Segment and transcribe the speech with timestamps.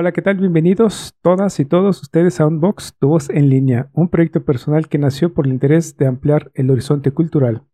[0.00, 0.36] Hola, ¿qué tal?
[0.36, 4.96] Bienvenidos todas y todos ustedes a Unbox, tu voz en línea, un proyecto personal que
[4.96, 7.64] nació por el interés de ampliar el horizonte cultural.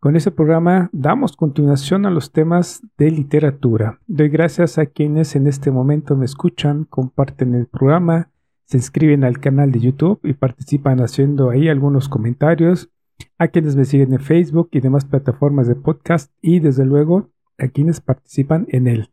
[0.00, 4.00] Con este programa damos continuación a los temas de literatura.
[4.08, 8.32] Doy gracias a quienes en este momento me escuchan, comparten el programa,
[8.64, 12.90] se inscriben al canal de YouTube y participan haciendo ahí algunos comentarios,
[13.38, 17.68] a quienes me siguen en Facebook y demás plataformas de podcast y desde luego a
[17.68, 19.11] quienes participan en él.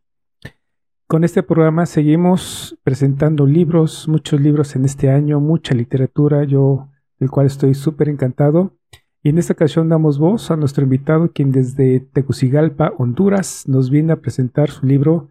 [1.10, 7.30] Con este programa seguimos presentando libros, muchos libros en este año, mucha literatura, yo del
[7.32, 8.76] cual estoy súper encantado.
[9.20, 14.12] Y en esta ocasión damos voz a nuestro invitado, quien desde Tegucigalpa, Honduras, nos viene
[14.12, 15.30] a presentar su libro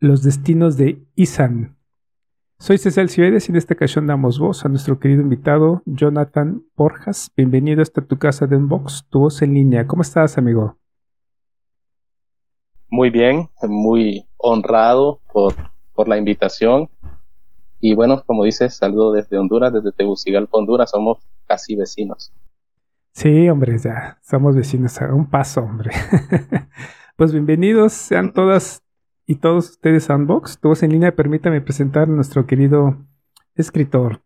[0.00, 1.76] Los destinos de Isan.
[2.58, 7.30] Soy César Ciedes y en esta ocasión damos voz a nuestro querido invitado, Jonathan Borjas.
[7.36, 9.86] Bienvenido hasta tu casa de Unbox, tu voz en línea.
[9.86, 10.79] ¿Cómo estás, amigo?
[12.90, 15.54] Muy bien, muy honrado por,
[15.94, 16.88] por la invitación.
[17.80, 22.32] Y bueno, como dices, saludo desde Honduras, desde Tegucigalpa, Honduras, somos casi vecinos.
[23.12, 25.90] Sí, hombre, ya somos vecinos a un paso, hombre.
[27.16, 28.82] pues bienvenidos sean todas
[29.26, 31.14] y todos ustedes a Unbox, todos en línea.
[31.14, 32.96] Permítame presentar a nuestro querido
[33.54, 34.22] escritor,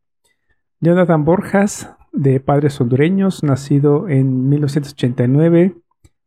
[0.80, 5.74] Jonathan Borjas, de padres hondureños, nacido en 1989,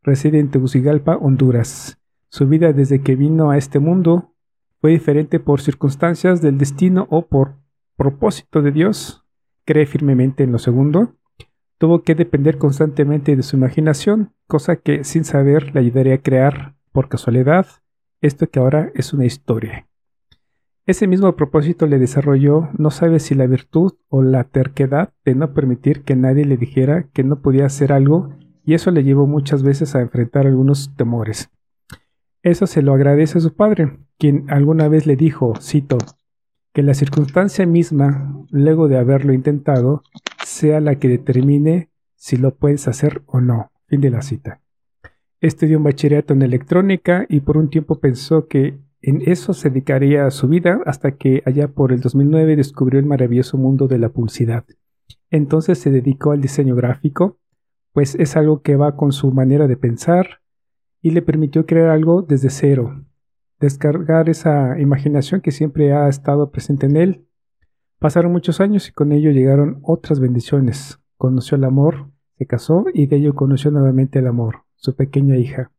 [0.03, 1.96] reside en Tegucigalpa, Honduras.
[2.29, 4.33] Su vida desde que vino a este mundo
[4.79, 7.55] fue diferente por circunstancias del destino o por
[7.95, 9.25] propósito de Dios.
[9.65, 11.15] Cree firmemente en lo segundo.
[11.77, 16.75] Tuvo que depender constantemente de su imaginación, cosa que sin saber le ayudaría a crear,
[16.91, 17.67] por casualidad,
[18.21, 19.87] esto que ahora es una historia.
[20.87, 25.53] Ese mismo propósito le desarrolló, no sabe si la virtud o la terquedad de no
[25.53, 28.33] permitir que nadie le dijera que no podía hacer algo,
[28.63, 31.51] y eso le llevó muchas veces a enfrentar algunos temores.
[32.43, 35.97] Eso se lo agradece a su padre, quien alguna vez le dijo, cito,
[36.73, 40.03] que la circunstancia misma, luego de haberlo intentado,
[40.45, 43.71] sea la que determine si lo puedes hacer o no.
[43.87, 44.61] Fin de la cita.
[45.39, 50.25] Estudió un bachillerato en electrónica y por un tiempo pensó que en eso se dedicaría
[50.25, 54.09] a su vida hasta que allá por el 2009 descubrió el maravilloso mundo de la
[54.09, 54.65] publicidad.
[55.29, 57.37] Entonces se dedicó al diseño gráfico,
[57.93, 60.41] pues es algo que va con su manera de pensar,
[61.07, 63.05] y le permitió crear algo desde cero,
[63.61, 67.25] descargar esa imaginación que siempre ha estado presente en él.
[67.97, 70.99] Pasaron muchos años y con ello llegaron otras bendiciones.
[71.15, 75.71] Conoció el amor, se casó y de ello conoció nuevamente el amor, su pequeña hija.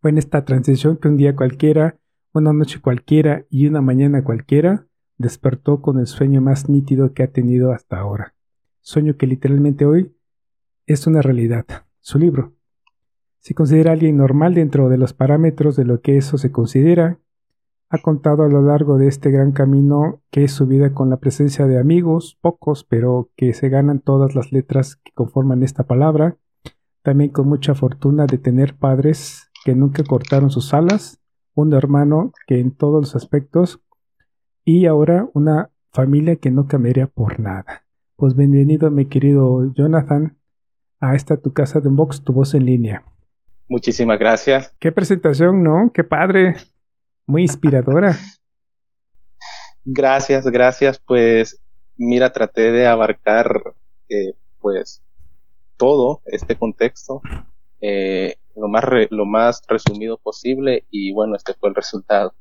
[0.00, 1.98] Fue en esta transición que un día cualquiera,
[2.32, 4.86] una noche cualquiera y una mañana cualquiera
[5.18, 8.36] despertó con el sueño más nítido que ha tenido hasta ahora.
[8.80, 10.14] Sueño que literalmente hoy
[10.86, 11.66] es una realidad,
[11.98, 12.54] su libro.
[13.40, 17.18] Se considera alguien normal dentro de los parámetros de lo que eso se considera.
[17.88, 21.16] Ha contado a lo largo de este gran camino que es su vida con la
[21.16, 26.36] presencia de amigos, pocos, pero que se ganan todas las letras que conforman esta palabra.
[27.02, 31.18] También con mucha fortuna de tener padres que nunca cortaron sus alas,
[31.54, 33.80] un hermano que en todos los aspectos
[34.66, 37.84] y ahora una familia que no cambiaría por nada.
[38.16, 40.36] Pues bienvenido mi querido Jonathan
[41.00, 43.02] a esta tu casa de Unbox, tu voz en línea.
[43.70, 44.74] Muchísimas gracias.
[44.80, 45.92] Qué presentación, ¿no?
[45.94, 46.56] Qué padre.
[47.24, 48.16] Muy inspiradora.
[49.84, 50.98] Gracias, gracias.
[50.98, 51.58] Pues
[51.96, 53.74] mira, traté de abarcar
[54.10, 55.02] eh, pues
[55.78, 57.22] todo este contexto
[57.80, 62.34] eh, lo, más lo más resumido posible y bueno, este fue el resultado.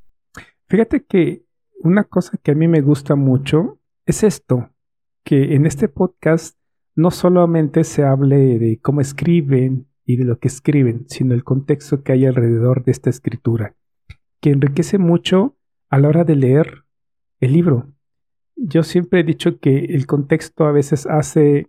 [0.68, 1.45] Fíjate que
[1.81, 4.69] una cosa que a mí me gusta mucho es esto,
[5.24, 6.57] que en este podcast
[6.95, 12.01] no solamente se hable de cómo escriben, y de lo que escriben, sino el contexto
[12.01, 13.75] que hay alrededor de esta escritura,
[14.41, 15.56] que enriquece mucho
[15.88, 16.85] a la hora de leer
[17.39, 17.94] el libro.
[18.56, 21.67] Yo siempre he dicho que el contexto a veces hace,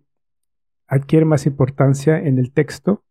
[0.86, 3.04] adquiere más importancia en el texto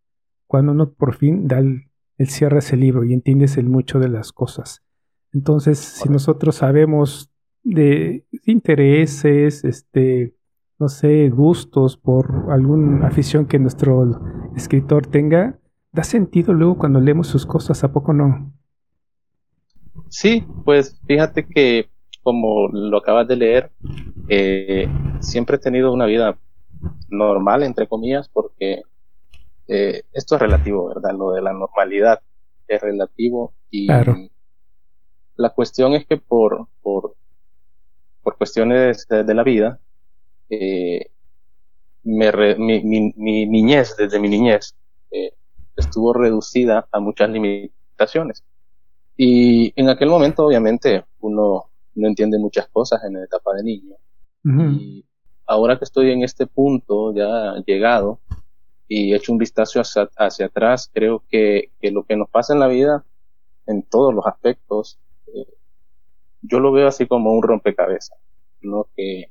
[0.47, 1.91] cuando uno por fin da el,
[2.25, 4.81] cierre a ese libro y entiendes el mucho de las cosas.
[5.31, 7.31] Entonces, si nosotros sabemos
[7.61, 10.33] de intereses, este,
[10.79, 14.19] no sé, gustos, por alguna afición que nuestro
[14.59, 15.57] escritor tenga,
[15.91, 18.53] da sentido luego cuando leemos sus cosas, ¿a poco no?
[20.09, 21.89] Sí, pues fíjate que
[22.21, 23.71] como lo acabas de leer,
[24.27, 24.87] eh,
[25.19, 26.37] siempre he tenido una vida
[27.09, 28.83] normal, entre comillas, porque
[29.67, 31.15] eh, esto es relativo, ¿verdad?
[31.17, 32.21] Lo de la normalidad
[32.67, 33.87] es relativo y
[35.35, 37.15] la cuestión es que por, por,
[38.21, 39.79] por cuestiones de, la vida,
[40.49, 41.11] eh,
[42.03, 44.75] mi, mi, niñez, desde mi niñez,
[45.11, 45.33] eh,
[45.75, 48.43] estuvo reducida a muchas limitaciones.
[49.17, 51.65] Y en aquel momento, obviamente, uno
[51.95, 53.95] no entiende muchas cosas en la etapa de niño.
[54.43, 55.03] Y
[55.45, 58.19] ahora que estoy en este punto ya llegado
[58.87, 62.59] y he hecho un vistazo hacia, atrás, creo que, que, lo que nos pasa en
[62.59, 63.03] la vida,
[63.67, 64.97] en todos los aspectos,
[65.27, 65.45] eh,
[66.41, 68.17] yo lo veo así como un rompecabezas,
[68.61, 68.87] ¿no?
[68.95, 69.29] Que,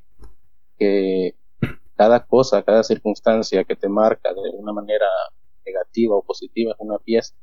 [0.78, 1.34] que
[1.98, 5.04] cada cosa, cada circunstancia que te marca de una manera
[5.66, 7.34] negativa o positiva es una pieza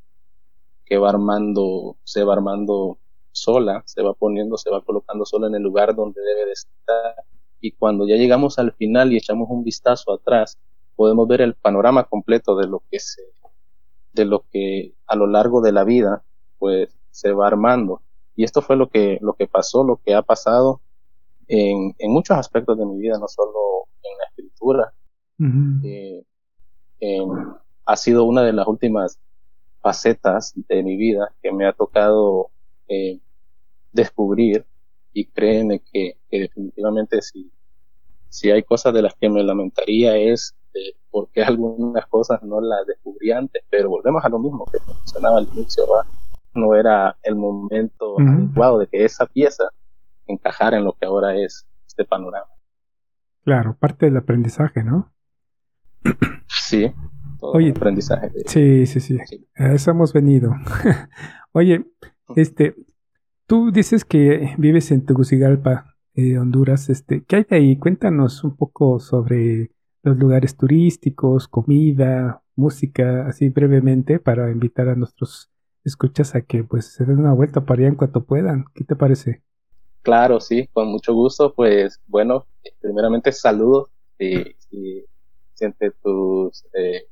[0.86, 2.96] que va armando, se va armando
[3.32, 7.14] sola, se va poniendo, se va colocando sola en el lugar donde debe de estar.
[7.60, 10.58] Y cuando ya llegamos al final y echamos un vistazo atrás,
[10.94, 13.22] podemos ver el panorama completo de lo que se,
[14.14, 16.22] de lo que a lo largo de la vida,
[16.58, 18.00] pues se va armando.
[18.34, 20.80] Y esto fue lo que, lo que pasó, lo que ha pasado
[21.46, 23.86] en, en muchos aspectos de mi vida, no solo
[24.56, 24.92] escritura.
[27.00, 27.26] Eh,
[27.84, 29.18] ha sido una de las últimas
[29.80, 32.50] facetas de mi vida que me ha tocado
[32.88, 33.20] eh,
[33.92, 34.64] descubrir
[35.12, 37.50] y créeme que, definitivamente si,
[38.28, 42.86] si hay cosas de las que me lamentaría es eh, porque algunas cosas no las
[42.86, 45.84] descubrí antes, pero volvemos a lo mismo que mencionaba al inicio,
[46.54, 49.64] no era el momento adecuado de que esa pieza
[50.26, 52.55] encajar en lo que ahora es este panorama.
[53.46, 55.14] Claro, parte del aprendizaje, ¿no?
[56.48, 56.92] Sí,
[57.38, 58.32] todo el aprendizaje.
[58.46, 59.18] sí, sí, sí,
[59.54, 60.52] A eso hemos venido.
[61.52, 61.86] Oye,
[62.34, 62.74] este,
[63.46, 66.90] tú dices que vives en Tegucigalpa, eh, Honduras.
[66.90, 67.78] Este, ¿qué hay de ahí?
[67.78, 69.70] Cuéntanos un poco sobre
[70.02, 75.52] los lugares turísticos, comida, música, así brevemente, para invitar a nuestros
[75.84, 78.64] escuchas a que pues se den una vuelta para allá en cuanto puedan.
[78.74, 79.44] ¿Qué te parece?
[80.06, 81.52] Claro, sí, con mucho gusto.
[81.52, 82.46] Pues bueno,
[82.80, 83.88] primeramente saludos.
[84.16, 85.04] Si, si,
[85.58, 87.08] entre tus eh,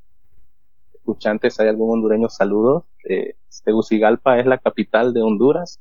[0.94, 2.84] escuchantes hay algún hondureño, saludos.
[3.08, 5.80] Eh, Tegucigalpa es la capital de Honduras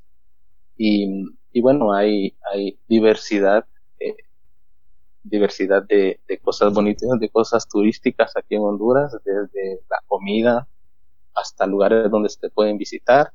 [0.76, 3.64] y, y bueno, hay, hay diversidad,
[4.00, 4.16] eh,
[5.22, 10.68] diversidad de, de, cosas bonitas, de cosas turísticas aquí en Honduras, desde la comida
[11.36, 13.32] hasta lugares donde se pueden visitar.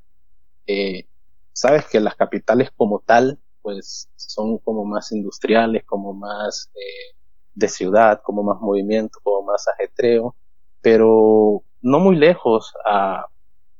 [0.66, 1.06] Eh,
[1.52, 3.38] sabes que las capitales como tal
[3.68, 7.14] pues son como más industriales, como más eh,
[7.54, 10.34] de ciudad, como más movimiento, como más ajetreo,
[10.80, 13.26] pero no muy lejos, a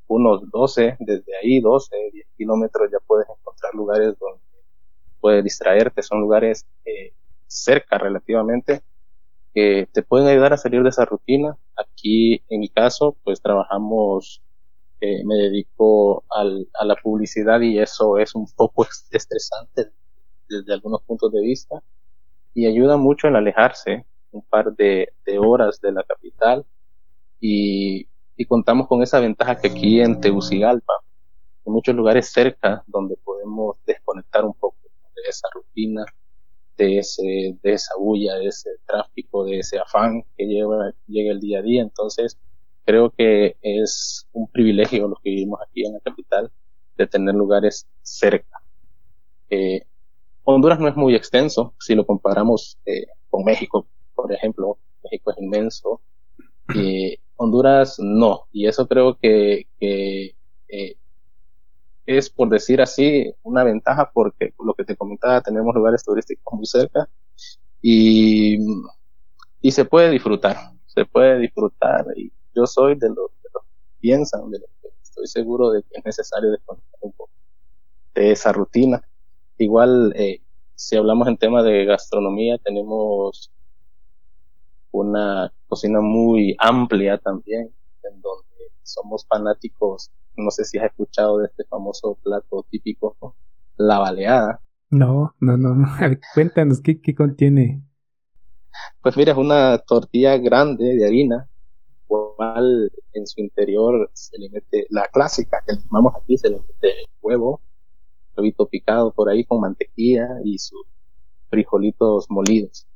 [0.06, 4.42] unos 12, desde ahí 12, 10 kilómetros ya puedes encontrar lugares donde
[5.20, 7.14] puedes distraerte, son lugares eh,
[7.46, 8.82] cerca relativamente
[9.54, 11.56] que te pueden ayudar a salir de esa rutina.
[11.78, 14.42] Aquí, en mi caso, pues trabajamos
[15.00, 19.90] me dedico al, a la publicidad y eso es un poco estresante
[20.48, 21.82] desde algunos puntos de vista
[22.54, 26.64] y ayuda mucho en alejarse un par de, de horas de la capital
[27.40, 30.92] y, y, contamos con esa ventaja que aquí en Tegucigalpa,
[31.64, 34.76] en muchos lugares cerca donde podemos desconectar un poco
[35.14, 36.04] de esa rutina,
[36.76, 41.40] de ese, de esa bulla, de ese tráfico, de ese afán que lleva, llega el
[41.40, 41.82] día a día.
[41.82, 42.38] Entonces,
[42.88, 46.50] creo que es un privilegio los que vivimos aquí en la capital
[46.96, 48.62] de tener lugares cerca.
[49.50, 49.82] Eh,
[50.44, 54.78] Honduras no es muy extenso si lo comparamos eh, con México, por ejemplo.
[55.04, 56.00] México es inmenso.
[56.74, 58.46] y Honduras no.
[58.52, 60.34] Y eso creo que, que
[60.68, 60.96] eh,
[62.06, 66.64] es, por decir así, una ventaja porque lo que te comentaba, tenemos lugares turísticos muy
[66.64, 67.06] cerca
[67.82, 68.56] y,
[69.60, 70.56] y se puede disfrutar.
[70.86, 73.48] Se puede disfrutar y yo soy de los, que
[74.00, 77.30] piensan, de los que estoy seguro de que es necesario desconectar un poco
[78.14, 79.00] de esa rutina.
[79.58, 80.40] Igual, eh,
[80.74, 83.50] si hablamos en tema de gastronomía, tenemos
[84.90, 87.72] una cocina muy amplia también,
[88.02, 93.16] en donde somos fanáticos, no sé si has escuchado de este famoso plato típico,
[93.76, 94.60] la baleada.
[94.90, 95.86] No, no, no, no.
[96.34, 97.82] cuéntanos, ¿qué, ¿qué contiene?
[99.02, 101.48] Pues mira, es una tortilla grande de harina
[102.08, 106.94] cual en su interior se le mete la clásica que llamamos aquí, se le mete
[107.20, 107.60] huevo,
[108.36, 110.84] huevito picado por ahí con mantequilla y sus
[111.50, 112.86] frijolitos molidos.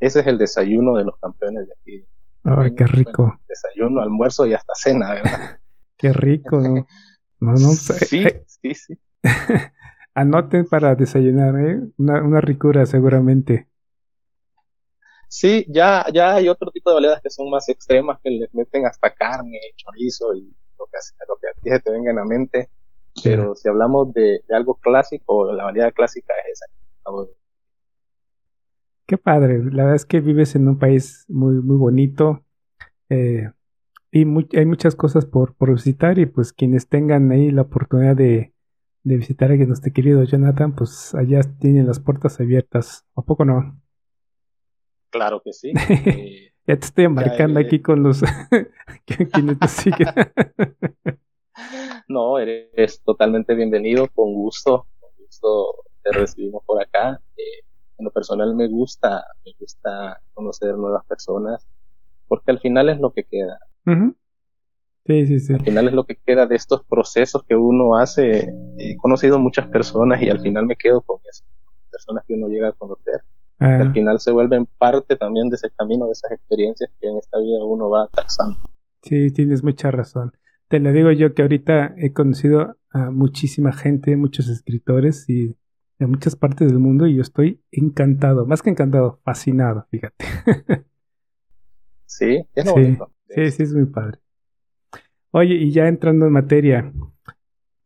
[0.00, 2.06] Ese es el desayuno de los campeones de aquí.
[2.44, 3.38] Ay, qué rico.
[3.46, 5.60] desayuno, almuerzo y hasta cena, ¿verdad?
[5.96, 6.86] qué rico, ¿no?
[7.38, 8.98] No, no Sí, sí, sí.
[10.14, 11.80] Anoten para desayunar, ¿eh?
[11.98, 13.68] Una, una ricura seguramente.
[15.32, 18.84] Sí, ya, ya hay otro tipo de baleadas que son más extremas, que les meten
[18.84, 20.42] hasta carne, chorizo y
[20.78, 22.68] lo que, lo que a ti se te venga en la mente.
[23.24, 26.66] Pero si hablamos de, algo clásico, la baleada clásica es esa.
[29.06, 32.44] Qué padre, la verdad es que vives en un país muy, muy bonito
[33.08, 33.50] eh,
[34.10, 38.52] y hay muchas cosas por, por visitar y pues quienes tengan ahí la oportunidad de,
[39.02, 43.81] de visitar a nuestro querido Jonathan, pues allá tienen las puertas abiertas, ¿a poco no?
[45.12, 45.72] Claro que sí.
[46.66, 48.22] ya te estoy embarcando aquí con los
[49.32, 50.08] quienes te siguen.
[52.08, 57.20] no, eres totalmente bienvenido, con gusto, con gusto te recibimos por acá.
[57.36, 57.60] Eh,
[57.98, 61.68] en lo personal me gusta, me gusta conocer nuevas personas,
[62.26, 63.58] porque al final es lo que queda.
[65.04, 65.52] Sí, sí, sí.
[65.52, 68.50] Al final es lo que queda de estos procesos que uno hace.
[68.78, 71.46] He conocido muchas personas y al final me quedo con esas
[71.90, 73.20] personas que uno llega a conocer
[73.62, 73.92] al ah.
[73.92, 77.64] final se vuelven parte también de ese camino, de esas experiencias que en esta vida
[77.64, 78.58] uno va taxando.
[79.02, 80.32] Sí, tienes mucha razón.
[80.68, 85.56] Te lo digo yo que ahorita he conocido a muchísima gente, muchos escritores y
[85.98, 90.24] de muchas partes del mundo y yo estoy encantado, más que encantado, fascinado, fíjate.
[92.06, 94.18] sí, es lo sí, Sí, sí, es muy padre.
[95.30, 96.92] Oye, y ya entrando en materia,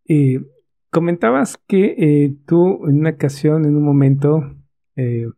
[0.08, 0.40] eh,
[0.90, 4.42] comentabas que eh, tú en una ocasión, en un momento,
[4.96, 5.28] eh,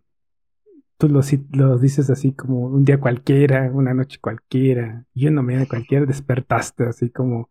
[0.99, 6.05] tú lo, dices así como un día cualquiera, una noche cualquiera, y una mañana cualquiera,
[6.05, 7.51] despertaste así como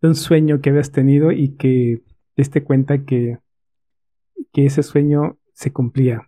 [0.00, 2.02] de un sueño que habías tenido y que
[2.34, 3.38] te diste cuenta que,
[4.52, 6.26] que ese sueño se cumplía.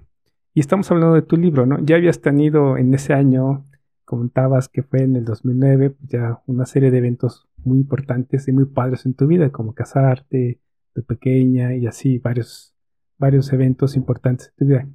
[0.52, 1.79] Y estamos hablando de tu libro, ¿no?
[1.85, 3.67] Ya habías tenido en ese año,
[4.05, 8.52] comentabas que fue en el 2009, pues ya una serie de eventos muy importantes y
[8.52, 10.61] muy padres en tu vida, como casarte,
[10.95, 12.75] de pequeña y así varios,
[13.17, 14.88] varios eventos importantes en tu vida.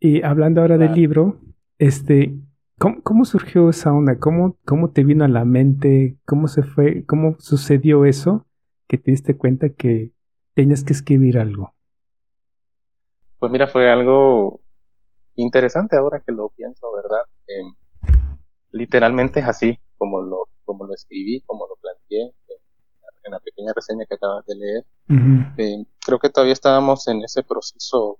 [0.00, 1.40] Y hablando ahora del libro,
[1.78, 2.34] este,
[2.78, 4.18] ¿cómo, surgió esa onda?
[4.18, 6.18] ¿Cómo, ¿Cómo te vino a la mente?
[6.26, 7.04] ¿Cómo se fue?
[7.06, 8.46] ¿Cómo sucedió eso
[8.86, 10.12] que te diste cuenta que
[10.54, 11.74] tenías que escribir algo?
[13.38, 14.60] Pues mira, fue algo
[15.36, 17.22] interesante ahora que lo pienso, ¿verdad?
[17.46, 17.74] Em,
[18.72, 24.04] literalmente es así como lo, como lo escribí, como lo planteé en, la pequeña reseña
[24.06, 24.84] que acabas de leer.
[25.56, 28.18] Em, creo que todavía estábamos en ese proceso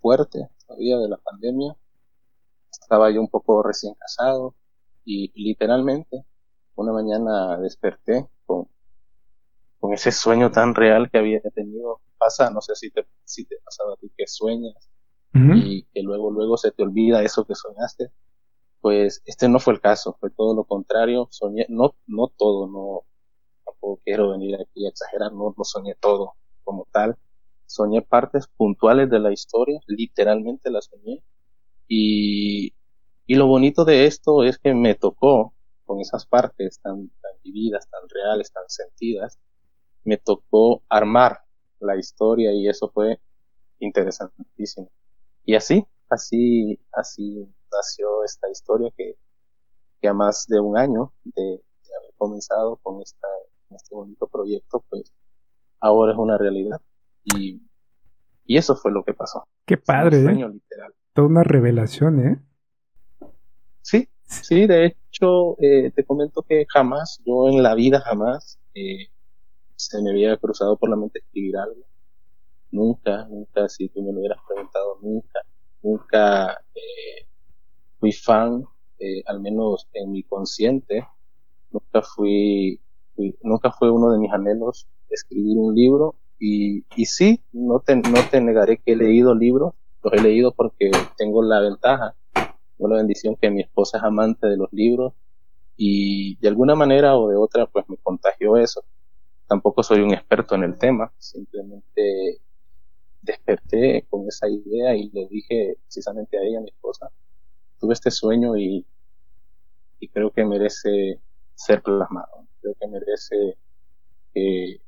[0.00, 1.76] fuerte todavía de la pandemia.
[2.70, 4.54] Estaba yo un poco recién casado
[5.04, 6.24] y literalmente
[6.74, 8.68] una mañana desperté con,
[9.80, 12.00] con ese sueño tan real que había tenido.
[12.18, 14.90] Pasa, no sé si te, si te ha pasado a ti que sueñas
[15.34, 18.10] y que luego, luego se te olvida eso que soñaste.
[18.80, 21.28] Pues este no fue el caso, fue todo lo contrario.
[21.30, 23.02] Soñé, no, no todo, no,
[23.64, 26.34] tampoco quiero venir aquí a exagerar, no, no soñé todo
[26.64, 27.16] como tal,
[27.66, 31.22] soñé partes puntuales de la historia, literalmente la soñé.
[31.88, 32.74] Y,
[33.26, 35.52] y lo bonito de esto es que me tocó,
[35.84, 39.38] con esas partes tan, tan vividas, tan reales, tan sentidas,
[40.04, 41.40] me tocó armar
[41.80, 43.20] la historia y eso fue
[43.78, 44.90] interesantísimo.
[45.44, 49.16] Y así, así, así nació esta historia que,
[50.00, 53.28] que a más de un año de, de haber comenzado con esta,
[53.70, 55.12] este bonito proyecto, pues
[55.80, 56.80] ahora es una realidad.
[58.46, 59.46] Y, eso fue lo que pasó.
[59.64, 60.50] Qué padre, ¿eh?
[61.12, 62.42] Toda una revelación, ¿eh?
[63.82, 69.08] Sí, sí, de hecho, eh, te comento que jamás, yo en la vida jamás, eh,
[69.76, 71.82] se me había cruzado por la mente escribir algo.
[72.70, 75.40] Nunca, nunca, si tú me lo hubieras preguntado, nunca,
[75.82, 77.26] nunca eh,
[77.98, 78.64] fui fan,
[78.98, 81.06] eh, al menos en mi consciente,
[81.70, 82.80] nunca fui,
[83.14, 87.96] fui, nunca fue uno de mis anhelos escribir un libro y, y sí, no te,
[87.96, 92.90] no te negaré que he leído libros, los he leído porque tengo la ventaja, tengo
[92.90, 95.12] la bendición que mi esposa es amante de los libros
[95.76, 98.84] y de alguna manera o de otra pues me contagió eso.
[99.46, 102.40] Tampoco soy un experto en el tema, simplemente
[103.22, 107.10] desperté con esa idea y le dije precisamente a ella, a mi esposa,
[107.80, 108.84] tuve este sueño y,
[110.00, 111.20] y creo que merece
[111.54, 113.56] ser plasmado, creo que merece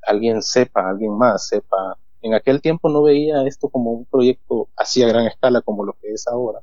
[0.03, 1.97] alguien sepa, alguien más sepa.
[2.21, 5.93] En aquel tiempo no veía esto como un proyecto así a gran escala como lo
[5.93, 6.59] que es ahora.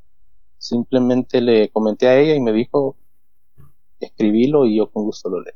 [0.59, 2.97] Simplemente le comenté a ella y me dijo,
[4.01, 5.55] escribílo y yo con gusto lo leo.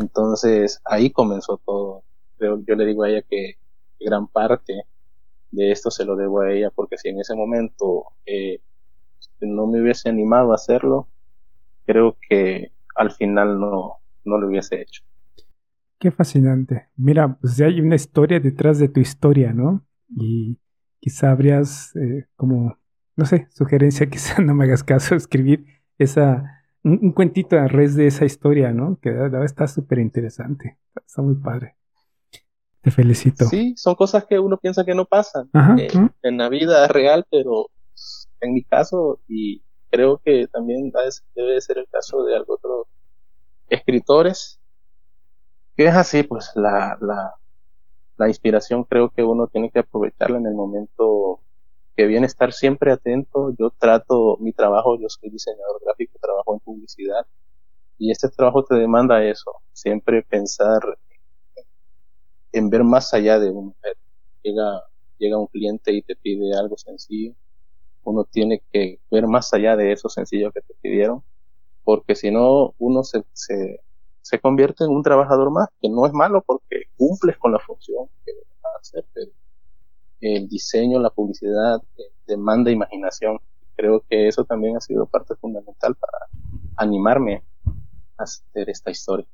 [0.00, 2.02] Entonces ahí comenzó todo.
[2.38, 3.56] Yo, yo le digo a ella que
[3.98, 4.84] gran parte
[5.50, 8.60] de esto se lo debo a ella porque si en ese momento eh,
[9.40, 11.08] no me hubiese animado a hacerlo,
[11.86, 15.02] creo que al final no, no lo hubiese hecho.
[15.98, 16.88] Qué fascinante.
[16.96, 19.84] Mira, pues ya hay una historia detrás de tu historia, ¿no?
[20.08, 20.58] Y
[21.00, 22.78] quizá habrías eh, como,
[23.16, 25.66] no sé, sugerencia, quizá no me hagas caso, escribir
[25.98, 28.98] esa, un, cuentito a raíz de esa historia, ¿no?
[29.00, 29.12] Que
[29.44, 31.76] está súper interesante, está muy padre.
[32.80, 33.46] Te felicito.
[33.46, 35.88] Sí, son cosas que uno piensa que no pasan eh,
[36.22, 37.70] en la vida real, pero
[38.40, 40.92] en mi caso, y creo que también
[41.34, 42.86] debe ser el caso de otros
[43.68, 44.60] escritores,
[45.78, 47.36] que es así, pues la, la,
[48.16, 51.40] la inspiración creo que uno tiene que aprovecharla en el momento
[51.96, 53.54] que viene estar siempre atento.
[53.56, 57.24] Yo trato mi trabajo, yo soy diseñador gráfico, trabajo en publicidad
[57.98, 60.80] y este trabajo te demanda eso, siempre pensar
[62.52, 63.74] en ver más allá de un
[64.42, 64.82] llega
[65.18, 67.34] llega un cliente y te pide algo sencillo,
[68.04, 71.24] uno tiene que ver más allá de eso sencillo que te pidieron,
[71.84, 73.80] porque si no uno se, se
[74.28, 78.08] se convierte en un trabajador más, que no es malo porque cumples con la función
[78.26, 78.46] que debes
[78.78, 79.30] hacer, pero
[80.20, 83.38] el diseño, la publicidad eh, demanda imaginación.
[83.74, 86.18] Creo que eso también ha sido parte fundamental para
[86.76, 87.42] animarme
[88.18, 89.26] a hacer esta historia.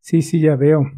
[0.00, 0.90] Sí, sí, ya veo.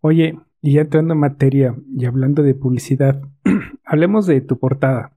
[0.00, 3.22] Oye, y ya entrando en materia y hablando de publicidad,
[3.84, 5.16] hablemos de tu portada.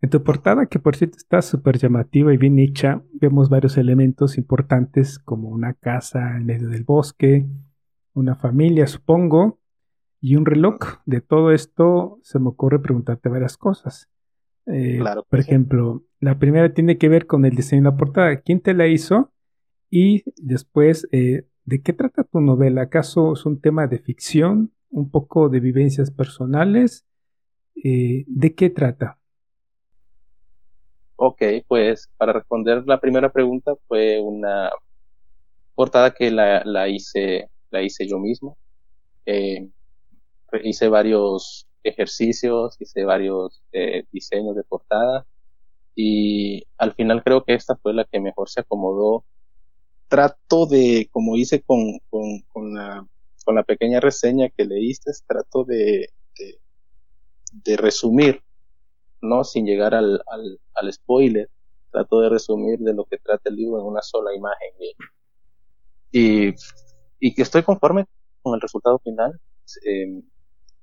[0.00, 4.38] En tu portada, que por cierto está súper llamativa y bien hecha, vemos varios elementos
[4.38, 7.46] importantes como una casa en medio del bosque,
[8.14, 9.58] una familia, supongo,
[10.20, 10.78] y un reloj.
[11.04, 14.08] De todo esto se me ocurre preguntarte varias cosas.
[14.66, 18.40] Eh, por ejemplo, la primera tiene que ver con el diseño de la portada.
[18.40, 19.32] ¿Quién te la hizo?
[19.90, 22.82] Y después, eh, ¿de qué trata tu novela?
[22.82, 24.72] ¿Acaso es un tema de ficción?
[24.90, 27.06] ¿Un poco de vivencias personales?
[27.82, 29.17] Eh, ¿De qué trata?
[31.20, 34.70] Ok, pues para responder la primera pregunta fue una
[35.74, 38.56] portada que la, la hice la hice yo mismo.
[39.26, 39.68] Eh,
[40.62, 45.26] hice varios ejercicios, hice varios eh, diseños de portada
[45.96, 49.24] y al final creo que esta fue la que mejor se acomodó.
[50.06, 53.04] Trato de, como hice con, con, con, la,
[53.44, 56.60] con la pequeña reseña que leíste, trato de, de,
[57.64, 58.40] de resumir
[59.20, 61.50] no sin llegar al, al, al spoiler,
[61.90, 64.70] trato de resumir de lo que trata el libro en una sola imagen
[66.12, 66.54] y,
[67.20, 68.06] y, que estoy conforme
[68.42, 69.38] con el resultado final.
[69.84, 70.22] Eh,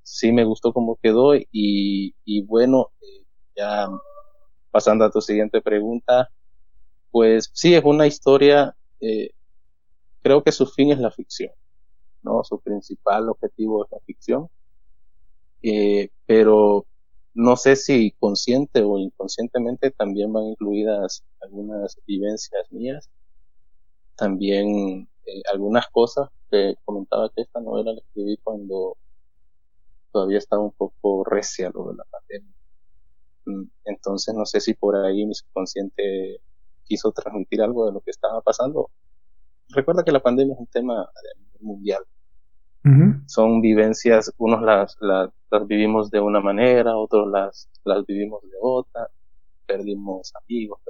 [0.02, 3.24] sí me gustó cómo quedó y, y bueno, eh,
[3.56, 3.88] ya
[4.70, 6.28] pasando a tu siguiente pregunta,
[7.10, 9.30] pues sí, es una historia, eh,
[10.22, 11.50] creo que su fin es la ficción,
[12.22, 12.44] ¿no?
[12.44, 14.48] Su principal objetivo es la ficción,
[15.62, 16.86] eh, pero
[17.36, 23.10] no sé si consciente o inconscientemente también van incluidas algunas vivencias mías,
[24.16, 28.96] también eh, algunas cosas que comentaba que esta novela la escribí cuando
[30.12, 32.54] todavía estaba un poco recia lo de la pandemia.
[33.44, 36.40] Mm, entonces no sé si por ahí mi subconsciente
[36.84, 38.90] quiso transmitir algo de lo que estaba pasando.
[39.68, 41.06] Recuerda que la pandemia es un tema
[41.60, 42.02] mundial
[43.26, 45.30] son vivencias, unos las, las,
[45.66, 49.08] vivimos de una manera, otros las, las vivimos de otra,
[49.66, 50.80] perdimos amigos,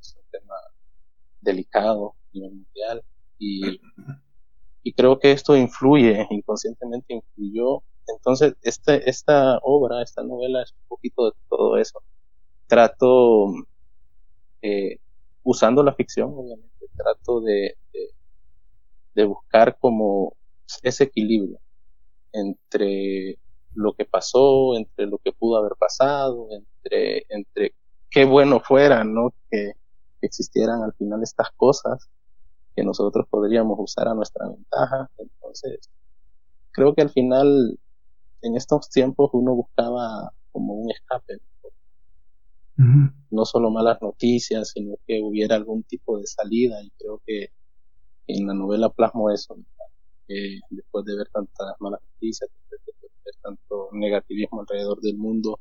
[0.00, 0.54] es un tema
[1.40, 3.02] delicado a nivel mundial
[3.38, 3.80] y,
[4.82, 7.82] y creo que esto influye, inconscientemente influyó.
[8.08, 12.02] Entonces, este, esta obra, esta novela es un poquito de todo eso.
[12.66, 13.52] Trato,
[14.62, 14.98] eh,
[15.42, 18.10] usando la ficción, obviamente, trato de, de,
[19.14, 20.36] de buscar como
[20.82, 21.58] ese equilibrio
[22.32, 23.38] entre
[23.74, 27.74] lo que pasó, entre lo que pudo haber pasado, entre, entre
[28.10, 29.32] qué bueno fuera, ¿no?
[29.50, 29.72] Que,
[30.22, 32.08] existieran al final estas cosas
[32.74, 35.08] que nosotros podríamos usar a nuestra ventaja.
[35.18, 35.88] Entonces,
[36.72, 37.78] creo que al final,
[38.42, 41.38] en estos tiempos, uno buscaba como un escape.
[43.30, 47.50] No solo malas noticias, sino que hubiera algún tipo de salida y creo que
[48.26, 49.56] en la novela plasmo eso
[50.70, 55.60] después de ver tantas malas noticias, después de ver tanto negativismo alrededor del mundo.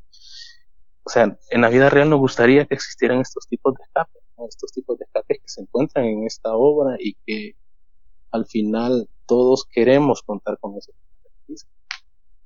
[1.03, 4.71] O sea, en la vida real nos gustaría que existieran estos tipos de escapes, estos
[4.71, 7.55] tipos de escapes que se encuentran en esta obra y que
[8.31, 10.91] al final todos queremos contar con eso.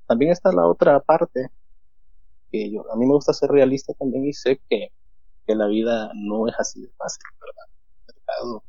[0.08, 1.50] También está la otra parte,
[2.52, 4.92] que yo, a mí me gusta ser realista también y sé que,
[5.46, 8.62] que la vida no es así de fácil, ¿verdad?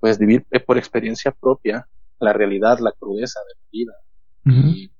[0.00, 1.88] pues vivir por experiencia propia
[2.20, 4.90] la realidad, la crudeza de la vida.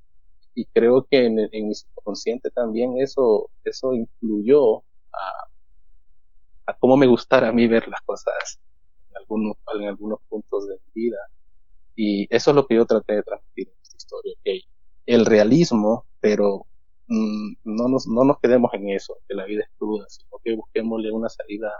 [0.54, 4.78] y, creo que en, en, mi subconsciente también eso, eso influyó
[5.12, 5.46] a,
[6.66, 8.58] a cómo me gustara a mí ver las cosas
[9.10, 11.18] en algunos, en algunos puntos de mi vida.
[11.94, 14.60] Y eso es lo que yo traté de transmitir en esta historia, que
[15.06, 16.66] el realismo, pero
[17.06, 20.56] mm, no, nos, no nos quedemos en eso, que la vida es cruda, sino que
[20.56, 21.72] busquémosle una salida,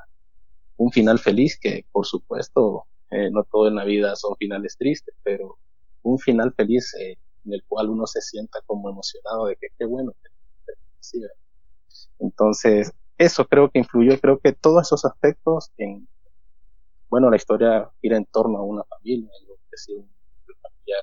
[0.77, 5.15] un final feliz, que por supuesto eh, no todo en la vida son finales tristes,
[5.23, 5.59] pero
[6.03, 9.85] un final feliz eh, en el cual uno se sienta como emocionado de que qué
[9.85, 10.13] bueno
[12.19, 16.09] entonces eso creo que influyó creo que todos esos aspectos en
[17.09, 20.11] bueno la historia gira en torno a una familia yo sido un
[20.63, 21.03] familiar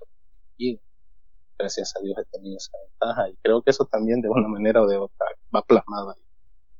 [0.58, 0.80] y
[1.58, 4.82] gracias a Dios he tenido esa ventaja y creo que eso también de una manera
[4.82, 6.22] o de otra va plasmado ahí.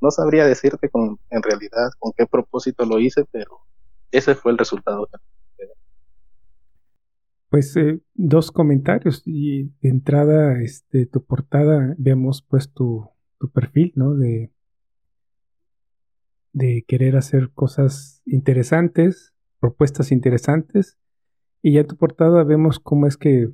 [0.02, 3.62] No sabría decirte con en realidad con qué propósito lo hice pero
[4.14, 5.08] ese fue el resultado
[7.54, 13.08] pues eh, dos comentarios y de entrada, este, tu portada, vemos pues tu,
[13.40, 14.16] tu perfil, ¿no?
[14.16, 14.52] De,
[16.52, 20.98] de querer hacer cosas interesantes, propuestas interesantes,
[21.62, 23.52] y ya tu portada vemos cómo es que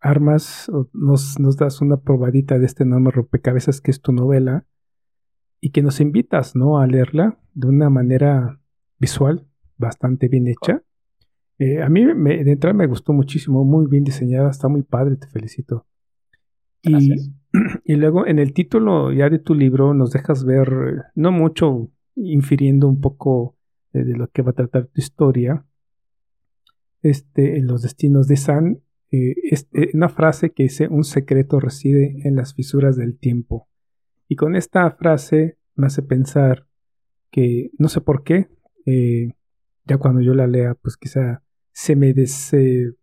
[0.00, 4.66] armas, nos, nos das una probadita de este enorme rompecabezas que es tu novela,
[5.60, 6.78] y que nos invitas, ¿no?
[6.80, 8.60] A leerla de una manera
[8.98, 9.46] visual,
[9.84, 10.82] bastante bien hecha
[11.58, 15.28] eh, a mí de entrada me gustó muchísimo, muy bien diseñada, está muy padre, te
[15.28, 15.86] felicito.
[16.82, 17.32] Y,
[17.84, 20.68] y, luego en el título ya de tu libro nos dejas ver,
[21.14, 23.56] no mucho, infiriendo un poco
[23.92, 25.64] eh, de lo que va a tratar tu historia,
[27.02, 28.80] este, en los destinos de San,
[29.12, 29.34] eh,
[29.94, 33.68] una frase que dice, un secreto reside en las fisuras del tiempo.
[34.26, 36.66] Y con esta frase me hace pensar
[37.30, 38.48] que, no sé por qué,
[39.84, 41.42] ya cuando yo la lea, pues quizá
[41.72, 42.94] se me, se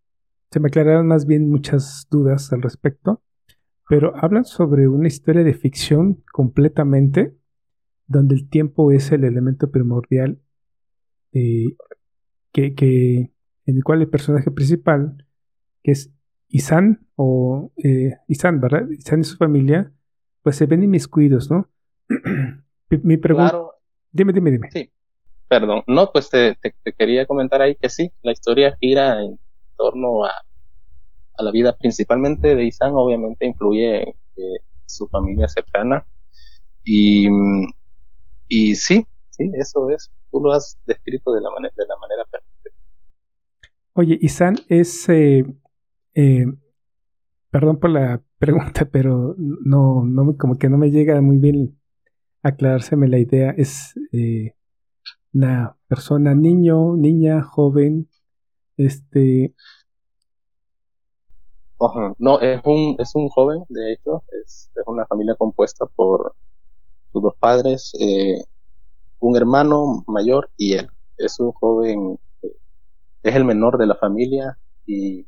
[0.59, 3.21] me aclararon más bien muchas dudas al respecto,
[3.87, 7.35] pero hablan sobre una historia de ficción completamente,
[8.07, 10.41] donde el tiempo es el elemento primordial
[11.33, 11.75] eh,
[12.51, 13.33] que, que,
[13.65, 15.25] en el cual el personaje principal,
[15.83, 16.13] que es
[16.47, 18.89] Isan, o eh, Isan, ¿verdad?
[18.89, 19.93] Isan y su familia,
[20.41, 21.69] pues se ven inmiscuidos, ¿no?
[22.89, 23.57] Mi pregunta...
[24.11, 24.69] Dime, dime, dime.
[24.71, 24.91] Sí.
[25.51, 26.57] Perdón, no, pues te,
[26.97, 29.37] quería comentar ahí que sí, la historia gira en
[29.75, 30.31] torno a,
[31.39, 34.13] la vida principalmente de Isan, obviamente influye en
[34.85, 36.05] su familia cercana
[36.85, 37.27] y,
[38.47, 42.23] y sí, sí, eso es, tú lo has descrito de la, manera de la manera
[42.31, 42.69] perfecta.
[43.91, 45.43] Oye, Isan es, eh,
[46.13, 46.45] eh,
[47.49, 51.77] perdón por la pregunta, pero no, no, como que no me llega muy bien
[52.41, 53.93] aclarárseme la idea, es...
[54.13, 54.53] Eh,
[55.33, 58.09] una persona, niño, niña, joven,
[58.77, 59.53] este...
[62.19, 66.35] No, es un, es un joven, de hecho, es, una familia compuesta por
[67.11, 68.43] sus dos padres, eh,
[69.19, 70.89] un hermano mayor y él.
[71.17, 72.55] Es un joven, eh,
[73.23, 75.25] es el menor de la familia y,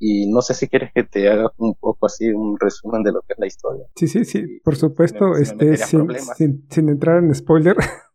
[0.00, 3.20] y no sé si quieres que te haga un poco así un resumen de lo
[3.22, 3.86] que es la historia.
[3.94, 7.76] Sí, sí, sí, por supuesto, este, sin, sin entrar en spoiler.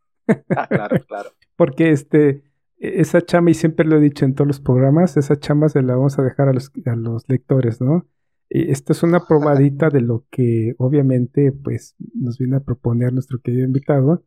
[0.55, 1.29] Ah, claro, claro.
[1.55, 2.43] Porque este,
[2.77, 5.95] esa chama, y siempre lo he dicho en todos los programas, esa chama se la
[5.95, 8.07] vamos a dejar a los, a los lectores, ¿no?
[8.49, 13.39] Y esto es una probadita de lo que obviamente pues nos viene a proponer nuestro
[13.41, 14.23] querido invitado.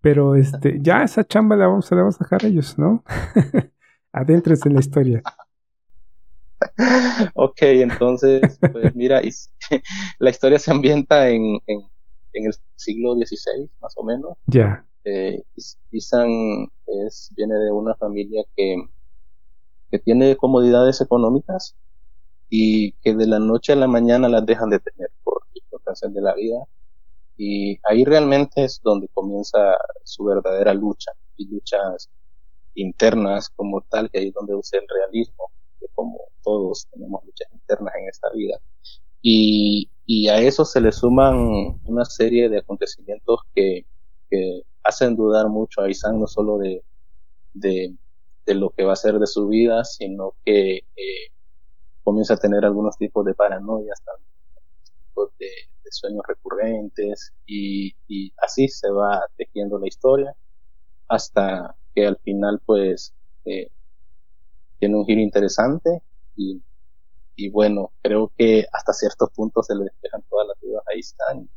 [0.00, 3.04] Pero este, ya esa chamba la vamos, la vamos a dejar a ellos, ¿no?
[4.12, 5.22] Adéntrense en la historia.
[7.34, 9.20] ok, entonces, pues mira,
[10.18, 11.80] la historia se ambienta en, en,
[12.32, 14.38] en el siglo XVI, más o menos.
[14.46, 14.87] Ya.
[15.10, 15.42] Eh,
[15.90, 18.76] Isan es, viene de una familia que,
[19.90, 21.74] que tiene comodidades económicas
[22.50, 26.20] y que de la noche a la mañana las dejan de tener por circunstancias de
[26.20, 26.58] la vida.
[27.38, 29.58] Y ahí realmente es donde comienza
[30.04, 32.10] su verdadera lucha, y luchas
[32.74, 35.44] internas como tal, que ahí es donde usa el realismo,
[35.80, 38.58] que como todos tenemos luchas internas en esta vida.
[39.22, 43.86] Y, y a eso se le suman una serie de acontecimientos que,
[44.28, 46.82] que hacen dudar mucho a Isan no solo de,
[47.52, 47.94] de,
[48.54, 51.26] lo que va a ser de su vida, sino que eh,
[52.02, 54.00] comienza a tener algunos tipos de paranoias,
[55.08, 55.50] tipos de,
[55.90, 57.94] sueños recurrentes y,
[58.36, 60.34] así se va tejiendo la historia
[61.08, 63.14] hasta que al final pues
[63.46, 63.70] eh,
[64.78, 66.02] tiene un giro interesante
[66.36, 66.62] y,
[67.36, 71.48] y bueno, creo que hasta ciertos puntos se le despejan todas las dudas a Isan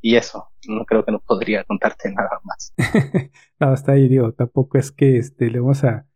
[0.00, 2.74] y eso, no creo que no podría contarte nada más.
[3.60, 6.06] no, hasta ahí digo, tampoco es que este, le vamos a,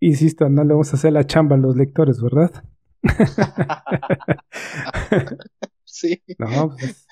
[0.00, 2.64] insisto, no le vamos a hacer la chamba a los lectores, ¿verdad?
[5.84, 6.22] sí.
[6.38, 7.06] No, pues,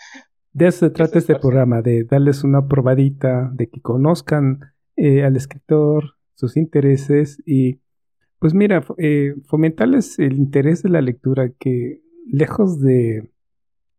[0.53, 4.61] de eso se trata este programa, de darles una probadita, de que conozcan
[4.97, 7.81] eh, al escritor, sus intereses y
[8.39, 13.31] Pues mira, eh, fomentarles el interés de la lectura que lejos de,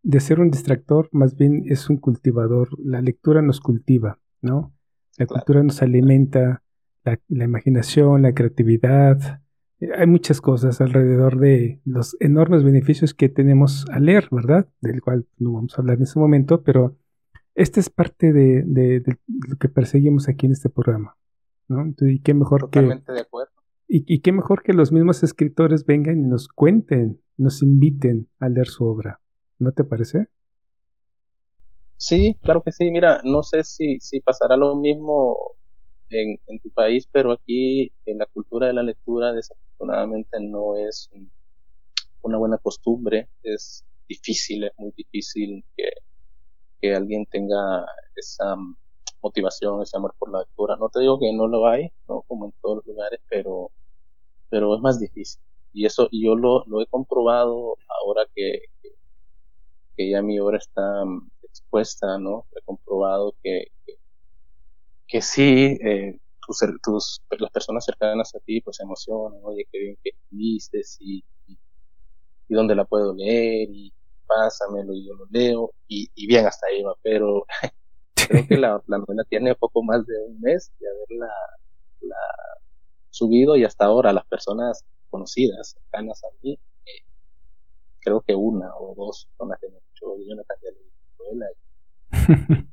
[0.08, 2.70] de ser un distractor, más bien es un cultivador.
[2.80, 4.74] La lectura nos cultiva, ¿no?
[5.18, 6.64] La cultura nos alimenta
[7.04, 9.42] la, la imaginación, la creatividad,
[9.96, 14.68] hay muchas cosas alrededor de los enormes beneficios que tenemos al leer, ¿verdad?
[14.82, 16.98] Del cual no vamos a hablar en ese momento, pero
[17.54, 21.18] esta es parte de, lo que perseguimos aquí en este programa,
[21.68, 21.94] ¿no?
[22.02, 23.52] y qué mejor Totalmente de acuerdo.
[23.88, 28.50] Y, y, qué mejor que los mismos escritores vengan y nos cuenten, nos inviten a
[28.50, 29.22] leer su obra,
[29.60, 30.28] ¿no te parece?
[31.98, 32.90] Sí, claro que sí.
[32.92, 35.38] Mira, no sé si, si pasará lo mismo
[36.10, 41.10] en, en tu país, pero aquí en la cultura de la lectura desafortunadamente no es
[42.22, 45.90] una buena costumbre, es difícil, es muy difícil que,
[46.82, 48.56] que alguien tenga esa
[49.22, 50.76] motivación, ese amor por la lectura.
[50.78, 52.24] No te digo que no lo hay, ¿no?
[52.24, 53.72] como en todos los lugares, pero,
[54.50, 55.42] pero es más difícil.
[55.74, 58.62] Y eso yo lo, lo he comprobado ahora que,
[59.98, 61.04] ya mi obra está
[61.44, 62.46] expuesta, ¿no?
[62.56, 63.68] He comprobado que,
[65.08, 69.80] que sí, eh, tus, tus, las personas cercanas a ti pues se emocionan, oye, qué
[69.80, 71.58] bien que viste y, y,
[72.50, 73.94] dónde la puedo leer y
[74.26, 77.46] pásamelo y yo lo leo y, y bien hasta ahí va, pero
[78.28, 81.34] creo que la, la, novela tiene poco más de un mes de haberla
[82.02, 82.18] la
[83.10, 86.60] subido y hasta ahora las personas conocidas, cercanas a mí,
[88.08, 90.56] creo que una o dos son las que me han dicho, yo no la
[91.20, 91.46] novela.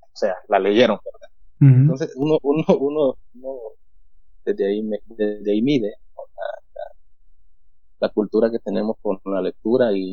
[0.00, 1.28] o sea, la leyeron, ¿verdad?
[1.60, 3.58] Entonces, uno, uno, uno, uno
[4.44, 5.92] desde, ahí, desde ahí mide
[7.98, 10.12] la, cultura que tenemos con la lectura y,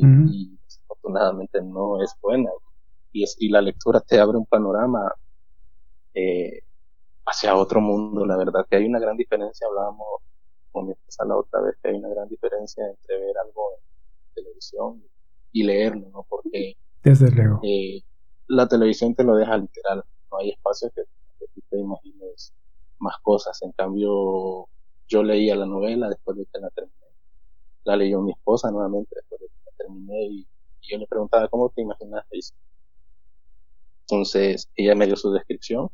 [0.64, 2.50] desafortunadamente no es buena.
[3.12, 5.14] Y, es, y la lectura te abre un panorama
[6.14, 6.62] eh,
[7.24, 8.26] hacia otro mundo.
[8.26, 10.06] La verdad que hay una gran diferencia, hablábamos
[10.72, 13.87] con mi esposa la otra vez, que hay una gran diferencia entre ver algo en
[14.42, 15.02] televisión
[15.52, 16.26] y leerlo, ¿no?
[16.28, 17.60] Porque Desde luego.
[17.62, 18.02] Eh,
[18.48, 21.02] la televisión te lo deja literal, no hay espacio que
[21.38, 22.52] que te imagines
[22.98, 23.60] más cosas.
[23.62, 24.68] En cambio,
[25.08, 26.94] yo leía la novela después de que la terminé.
[27.84, 30.48] La leyó mi esposa nuevamente después de que la terminé y,
[30.90, 32.38] yo le preguntaba, ¿cómo te imaginaste
[34.02, 35.90] Entonces, ella me dio su descripción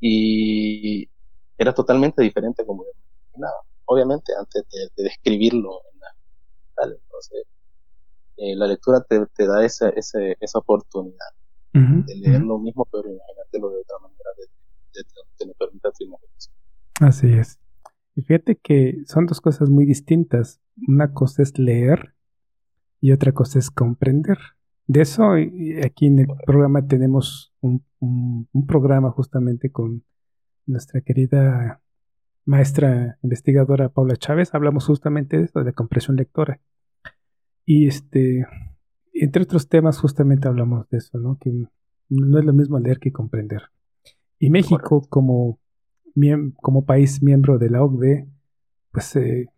[0.00, 1.08] y
[1.56, 3.60] era totalmente diferente como yo me imaginaba.
[3.84, 5.99] Obviamente, antes de, describirlo en
[6.80, 7.46] tal, entonces,
[8.36, 11.28] eh, la lectura te, te da esa, esa, esa oportunidad
[11.72, 16.54] de leer lo mismo, pero imagínatelo de otra manera, de, de, de, permita tu imaginación.
[17.00, 17.60] Así es.
[18.16, 20.60] Y fíjate que son dos cosas muy distintas.
[20.88, 22.14] Una cosa es leer
[23.00, 24.38] y otra cosa es comprender.
[24.86, 25.32] De eso,
[25.84, 30.02] aquí en el programa tenemos un, un, un, programa justamente con
[30.66, 31.80] nuestra querida
[32.44, 34.52] maestra investigadora Paula Chávez.
[34.52, 36.60] Hablamos justamente de eso, de comprensión lectora.
[37.64, 38.46] Y este,
[39.12, 41.38] entre otros temas, justamente hablamos de eso, ¿no?
[41.38, 41.50] Que
[42.08, 43.62] no es lo mismo leer que comprender.
[44.38, 45.60] Y México, como,
[46.60, 48.28] como país miembro de la OCDE,
[48.90, 49.48] pues, eh,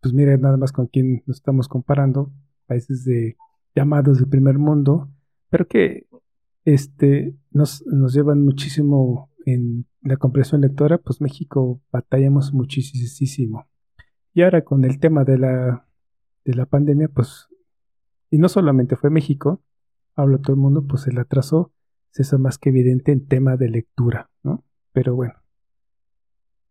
[0.00, 2.32] pues mira nada más con quién nos estamos comparando,
[2.66, 3.36] países de
[3.74, 5.10] llamados del primer mundo,
[5.50, 6.06] pero que
[6.64, 13.66] este, nos, nos llevan muchísimo en la comprensión lectora, pues México batallamos muchísimo.
[14.32, 15.86] Y ahora con el tema de la,
[16.50, 17.48] de la pandemia, pues
[18.30, 19.62] y no solamente fue México,
[20.14, 21.72] hablo todo el mundo, pues el atraso
[22.10, 24.64] se hizo más que evidente en tema de lectura, ¿no?
[24.92, 25.34] Pero bueno,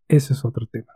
[0.07, 0.93] eso es otro tema.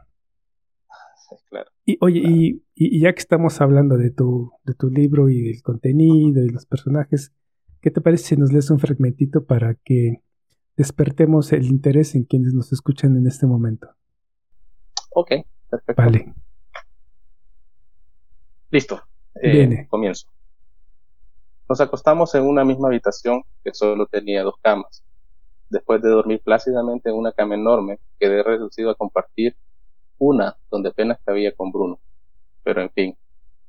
[1.50, 1.70] claro.
[1.86, 5.62] Y oye, Y, y, ya que estamos hablando de tu, de tu libro y del
[5.62, 7.34] contenido y los personajes,
[7.82, 10.22] ¿qué te parece si nos lees un fragmentito para que
[10.78, 13.90] despertemos el interés en quienes nos escuchan en este momento?
[15.12, 15.32] Ok,
[15.70, 16.02] perfecto.
[16.02, 16.34] Vale.
[18.74, 19.04] Listo.
[19.40, 20.26] Eh, comienzo.
[21.70, 25.04] Nos acostamos en una misma habitación que solo tenía dos camas.
[25.70, 29.56] Después de dormir plácidamente en una cama enorme, quedé reducido a compartir
[30.18, 32.00] una donde apenas cabía con Bruno.
[32.64, 33.18] Pero en fin,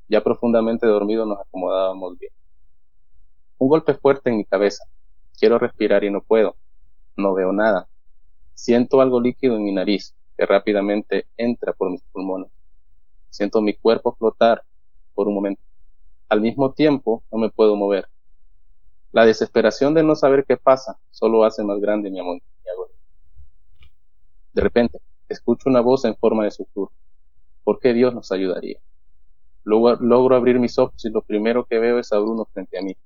[0.09, 2.33] ya profundamente dormido nos acomodábamos bien.
[3.59, 4.87] Un golpe fuerte en mi cabeza.
[5.38, 6.57] Quiero respirar y no puedo.
[7.14, 7.88] No veo nada.
[8.55, 12.51] Siento algo líquido en mi nariz que rápidamente entra por mis pulmones.
[13.29, 14.62] Siento mi cuerpo flotar
[15.14, 15.62] por un momento.
[16.29, 18.07] Al mismo tiempo, no me puedo mover.
[19.12, 22.42] La desesperación de no saber qué pasa solo hace más grande mi agonía.
[24.53, 24.98] De repente,
[25.29, 26.92] escucho una voz en forma de susurro.
[27.64, 28.79] ¿Por qué Dios nos ayudaría?
[29.64, 32.83] Luego logro abrir mis ojos y lo primero que veo es a Bruno frente a
[32.83, 32.96] mí.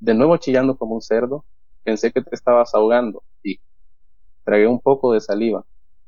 [0.00, 1.44] De nuevo chillando como un cerdo,
[1.82, 3.60] pensé que te estabas ahogando y
[4.44, 5.64] tragué un poco de saliva.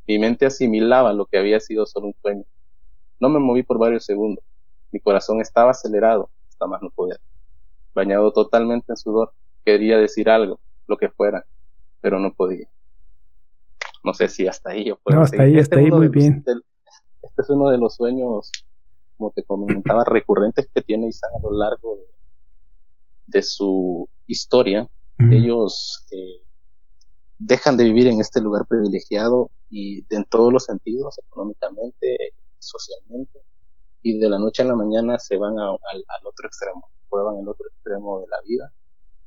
[0.06, 2.44] Mi mente asimilaba lo que había sido solo un sueño.
[3.18, 4.44] No me moví por varios segundos.
[4.92, 7.20] Mi corazón estaba acelerado, hasta más no poder.
[7.94, 9.32] Bañado totalmente en sudor,
[9.64, 11.44] quería decir algo, lo que fuera,
[12.00, 12.68] pero no podía.
[14.02, 15.98] No sé si hasta ahí yo puedo No, hasta ahí, Este hasta ahí es uno
[15.98, 16.42] muy de bien.
[16.44, 16.64] del-
[17.22, 18.50] este es uno de los sueños,
[19.16, 22.04] como te comentaba, recurrentes que tiene Isaac a lo largo de,
[23.26, 24.88] de su historia.
[25.18, 26.42] Ellos eh,
[27.38, 33.38] dejan de vivir en este lugar privilegiado y de- en todos los sentidos, económicamente, socialmente,
[34.02, 35.78] y de la noche a la mañana se van al,
[36.24, 38.72] otro extremo, prueban el otro extremo de la vida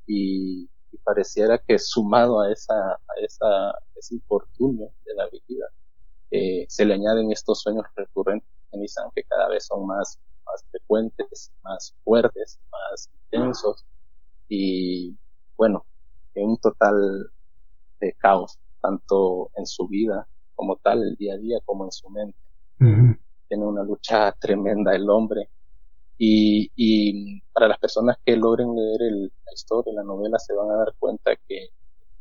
[0.08, 0.70] y,
[1.04, 5.66] pareciera que sumado a esa a esa ese infortunio de la vida
[6.32, 8.48] eh, se le añaden estos sueños recurrentes
[9.14, 13.84] que cada vez son más más frecuentes más fuertes más intensos
[14.48, 15.18] y
[15.58, 15.84] bueno
[16.36, 17.32] en un total
[18.00, 22.10] de caos tanto en su vida como tal el día a día como en su
[22.10, 22.38] mente.
[23.54, 25.50] Tiene una lucha tremenda el hombre.
[26.18, 30.78] Y, para las personas que logren leer el- la historia, la novela, se van a
[30.78, 31.70] dar cuenta que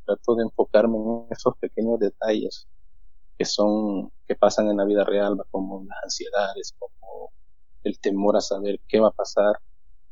[0.07, 2.69] trato de enfocarme en esos pequeños detalles
[3.39, 7.33] que son, que pasan en la vida real, como las ansiedades, como
[7.85, 9.57] el temor a saber qué va a pasar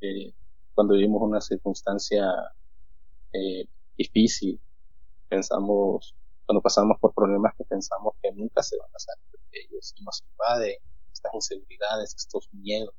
[0.02, 0.32] eh,
[0.74, 2.24] cuando vivimos una circunstancia
[3.32, 4.60] eh, difícil.
[5.28, 6.14] Pensamos,
[6.46, 10.04] cuando pasamos por problemas que pensamos que nunca se van a salir de ellos y
[10.04, 10.80] nos invade
[11.20, 12.94] estas inseguridades, estos miedos,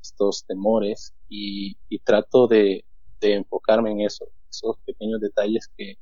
[0.00, 2.84] estos temores y, trato de,
[3.20, 5.96] de enfocarme en eso, esos pequeños detalles que,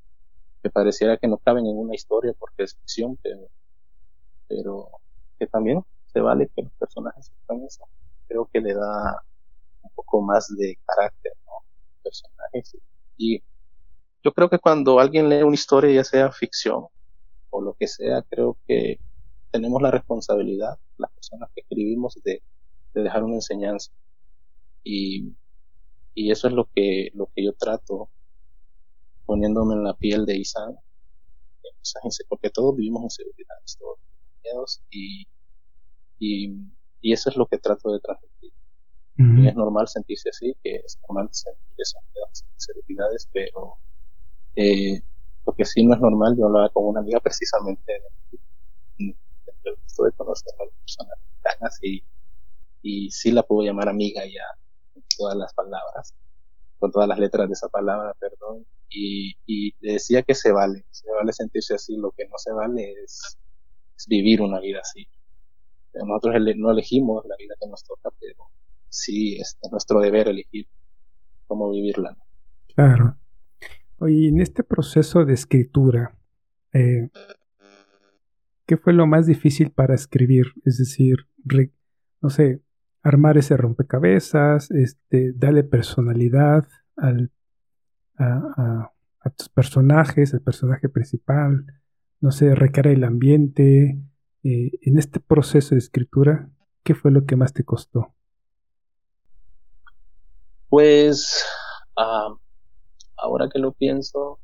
[0.62, 3.48] que pareciera que no caben en una historia porque es ficción, pero,
[4.48, 4.88] pero
[5.38, 7.84] que también se vale que los personajes sepan eso.
[8.26, 9.22] Creo que le da
[9.82, 11.52] un poco más de carácter, ¿no?
[12.02, 12.76] Personajes.
[13.16, 13.42] Y
[14.22, 16.86] yo creo que cuando alguien lee una historia, ya sea ficción
[17.50, 18.98] o lo que sea, creo que
[19.50, 22.42] tenemos la responsabilidad, las personas que escribimos, de,
[22.94, 23.92] de dejar una enseñanza.
[24.84, 25.36] Y,
[26.14, 28.10] y eso es lo que, lo que yo trato
[29.26, 30.76] poniéndome en la piel de Isan,
[31.82, 35.24] esas inse- porque todos vivimos inseguridades, todos vivimos miedos y,
[36.20, 36.54] y,
[37.02, 38.52] y eso es lo que trato de transmitir.
[39.32, 43.78] Y es normal sentirse así, que es normal sentir esas esas inseguridades, pero
[44.56, 45.02] eh,
[45.46, 48.38] lo que sí no es normal, yo hablaba con una amiga precisamente de,
[49.64, 52.04] de, esto de conocer a las personas mexicanas y,
[52.82, 54.44] y sí la puedo llamar amiga ya
[54.92, 56.14] con todas las palabras,
[56.78, 61.10] con todas las letras de esa palabra, perdón, y, y decía que se vale, se
[61.12, 63.38] vale sentirse así, lo que no se vale es,
[63.96, 65.06] es vivir una vida así.
[65.92, 68.50] Nosotros ele- no elegimos la vida que nos toca, pero
[68.88, 70.66] sí es nuestro deber elegir
[71.46, 72.12] cómo vivirla.
[72.12, 72.24] ¿no?
[72.74, 73.16] Claro.
[73.98, 76.16] Oye, en este proceso de escritura,
[76.72, 77.10] eh,
[78.70, 80.46] ¿qué fue lo más difícil para escribir?
[80.64, 81.72] Es decir, re-
[82.22, 82.62] no sé,
[83.02, 87.32] armar ese rompecabezas, este, darle personalidad al,
[88.16, 88.92] a,
[89.36, 91.66] tus personajes, el personaje principal,
[92.20, 93.98] no sé, recrear el ambiente.
[94.44, 96.48] eh, en este proceso de escritura,
[96.84, 98.14] ¿qué fue lo que más te costó?
[100.68, 101.44] Pues
[101.96, 102.36] ah,
[103.16, 104.38] ahora que lo pienso,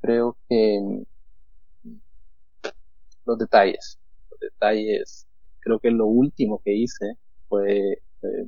[0.00, 1.04] creo que
[3.30, 3.98] los detalles,
[4.30, 5.26] los detalles,
[5.60, 7.16] creo que lo último que hice
[7.48, 8.46] fue eh,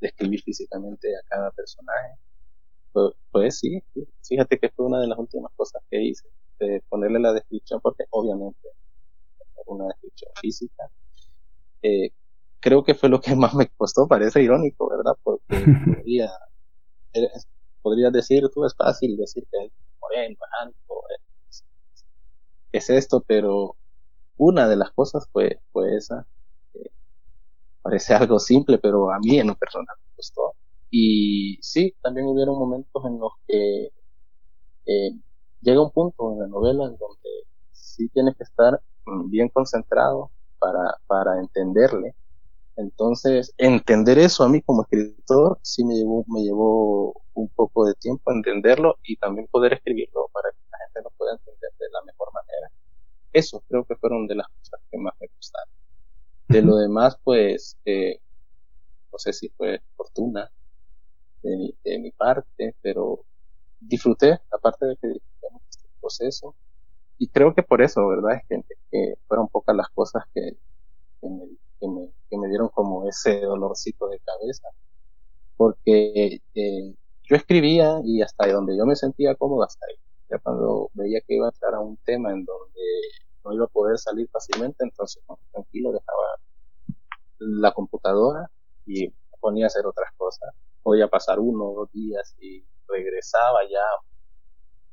[0.00, 2.14] describir físicamente a cada personaje.
[2.92, 3.82] Pues, pues sí,
[4.22, 6.28] fíjate que fue una de las últimas cosas que hice,
[6.60, 8.68] de ponerle la descripción, porque obviamente
[9.66, 10.90] una descripción física.
[11.82, 12.10] Eh,
[12.60, 15.16] creo que fue lo que más me costó, parece irónico, ¿verdad?
[15.22, 15.44] Porque
[15.98, 16.30] podría,
[17.82, 20.94] podría decir, tú es fácil decir que es moreno, es alto,
[21.48, 21.64] es,
[22.72, 23.76] es esto, pero
[24.36, 26.26] una de las cosas fue, fue esa.
[26.74, 26.90] Eh,
[27.82, 30.54] parece algo simple, pero a mí en lo personal me costó.
[30.90, 33.90] Y sí, también hubieron momentos en los que
[34.86, 35.10] eh,
[35.60, 37.30] llega un punto en la novela en donde
[37.72, 42.14] sí tienes que estar mm, bien concentrado para, para entenderle.
[42.76, 47.94] Entonces, entender eso a mí como escritor sí me llevó, me llevó un poco de
[47.94, 52.02] tiempo entenderlo y también poder escribirlo para que la gente lo pueda entender de la
[52.04, 52.53] mejor manera.
[53.34, 55.74] Eso creo que fueron de las cosas que más me gustaron.
[56.48, 58.20] De lo demás, pues, eh,
[59.12, 60.50] no sé si fue fortuna
[61.42, 63.24] de mi, de mi parte, pero
[63.80, 66.54] disfruté, aparte de que disfrutamos este proceso,
[67.18, 68.36] y creo que por eso, ¿verdad?
[68.36, 70.56] Es que, que fueron pocas las cosas que,
[71.20, 71.48] que, me,
[71.80, 74.68] que, me, que me dieron como ese dolorcito de cabeza,
[75.56, 79.96] porque eh, yo escribía y hasta donde yo me sentía cómodo, hasta ahí.
[80.30, 82.80] Ya cuando veía que iba a entrar a un tema en donde
[83.44, 85.22] no iba a poder salir fácilmente, entonces
[85.52, 86.24] tranquilo dejaba
[87.38, 88.50] la computadora
[88.86, 90.54] y ponía a hacer otras cosas.
[90.82, 93.84] Podía pasar uno o dos días y regresaba ya,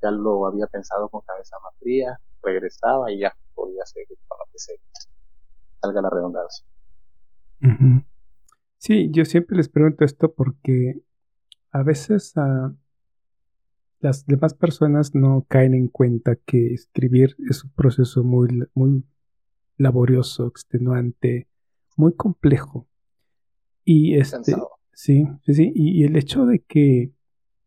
[0.02, 4.46] ya lo había pensado con cabeza más fría, regresaba y ya podía seguir con lo
[4.52, 4.80] que se
[5.82, 6.66] salga la redundancia.
[8.78, 11.04] Sí, yo siempre les pregunto esto porque
[11.72, 12.76] a veces uh,
[14.02, 19.04] las demás personas no caen en cuenta que escribir es un proceso muy, muy
[19.78, 21.48] laborioso, extenuante,
[21.96, 22.88] muy complejo.
[23.86, 24.56] Y este,
[24.94, 27.14] sí, sí, sí, y, el hecho de que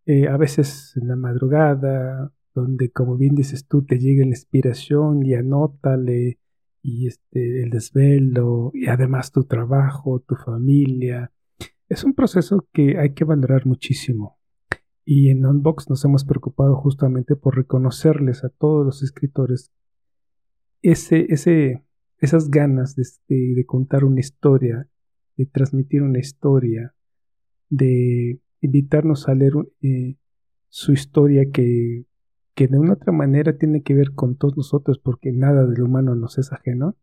[0.06, 5.24] eh, a veces en la madrugada, donde como bien dices tú, te llega la inspiración
[5.24, 6.38] y anótale,
[6.82, 11.32] y este, el desvelo, y además tu trabajo, tu familia,
[11.88, 14.38] es un proceso que hay que valorar muchísimo.
[15.04, 19.70] Y en Unbox nos hemos preocupado justamente por reconocerles a todos los escritores
[20.80, 21.82] ese, ese,
[22.18, 24.88] esas ganas de, de, contar una historia,
[25.36, 26.94] de transmitir una historia,
[27.70, 30.16] de invitarnos a leer eh,
[30.68, 32.04] su historia que,
[32.54, 36.14] que de una otra manera tiene que ver con todos nosotros porque nada del humano
[36.14, 36.96] nos es ajeno,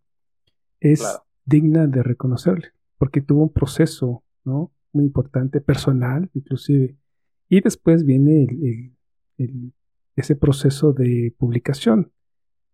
[0.80, 1.04] es
[1.46, 4.72] digna de reconocerle, porque tuvo un proceso ¿no?
[4.94, 6.98] muy importante, personal inclusive,
[7.52, 8.48] y después viene
[10.16, 12.14] ese proceso de publicación,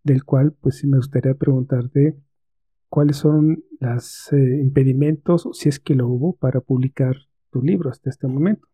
[0.04, 2.16] del cual pues sí me gustaría preguntarte
[2.88, 7.16] cuáles son los eh, impedimentos, si es que lo hubo, para publicar
[7.50, 8.68] tu libro hasta este momento.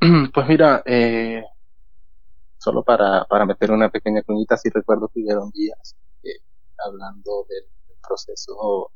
[0.32, 1.42] Pues mira, eh,
[2.56, 6.38] solo para, para meter una pequeña cuñita, sí recuerdo que hubieron días eh,
[6.86, 7.64] hablando del,
[8.06, 8.92] proceso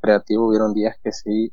[0.00, 1.52] creativo, hubieron días que sí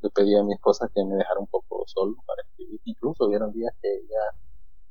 [0.00, 2.80] le pedí a mi esposa que me dejara un poco solo para escribir.
[2.84, 4.38] Incluso hubieron días que ella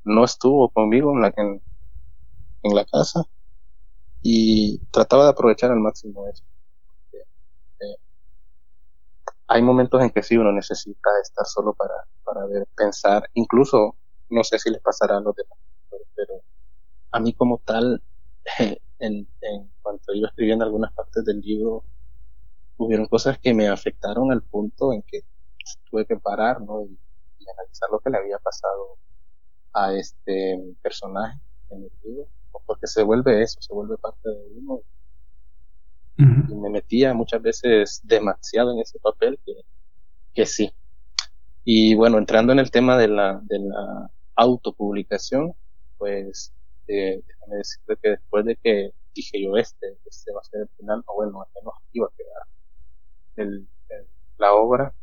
[0.03, 1.61] no estuvo conmigo en la, en,
[2.75, 3.23] la casa
[4.21, 6.43] y trataba de aprovechar al máximo eso.
[7.13, 7.95] Eh,
[9.47, 11.93] hay momentos en que sí uno necesita estar solo para,
[12.23, 13.95] para ver, pensar, incluso
[14.29, 15.57] no sé si les pasará a los demás,
[16.15, 16.41] pero,
[17.11, 18.03] a mí como tal,
[18.99, 21.83] en, en cuanto iba escribiendo algunas partes del libro,
[22.77, 25.21] hubieron cosas que me afectaron al punto en que
[25.89, 26.83] tuve que parar, ¿no?
[26.83, 26.97] Y,
[27.49, 28.97] analizar lo que le había pasado
[29.71, 32.27] a este personaje en el libro,
[32.65, 34.81] porque se vuelve eso, se vuelve parte de uno.
[36.17, 39.53] Y me metía muchas veces demasiado en ese papel que,
[40.33, 40.73] que sí.
[41.63, 45.53] Y bueno, entrando en el tema de la, de la autopublicación,
[45.97, 46.51] pues
[46.87, 50.69] eh, déjame decirte que después de que dije yo este, este va a ser el
[50.77, 52.43] final, o bueno, al menos iba a quedar
[53.37, 53.67] el,
[54.37, 54.93] la obra.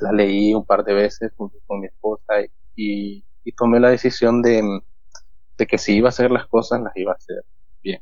[0.00, 2.34] La leí un par de veces junto con mi esposa
[2.74, 4.80] y, y tomé la decisión de,
[5.56, 7.44] de que si iba a hacer las cosas, las iba a hacer
[7.82, 8.00] bien.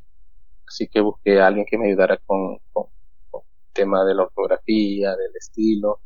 [0.67, 2.87] Así que busqué a alguien que me ayudara con, con,
[3.35, 6.01] el tema de la ortografía, del estilo.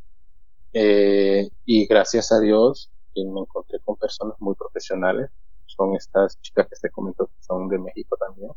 [0.73, 2.91] Eh, y gracias a Dios
[3.25, 5.31] me encontré con personas muy profesionales.
[5.67, 8.51] Son estas chicas que te comento que son de México también.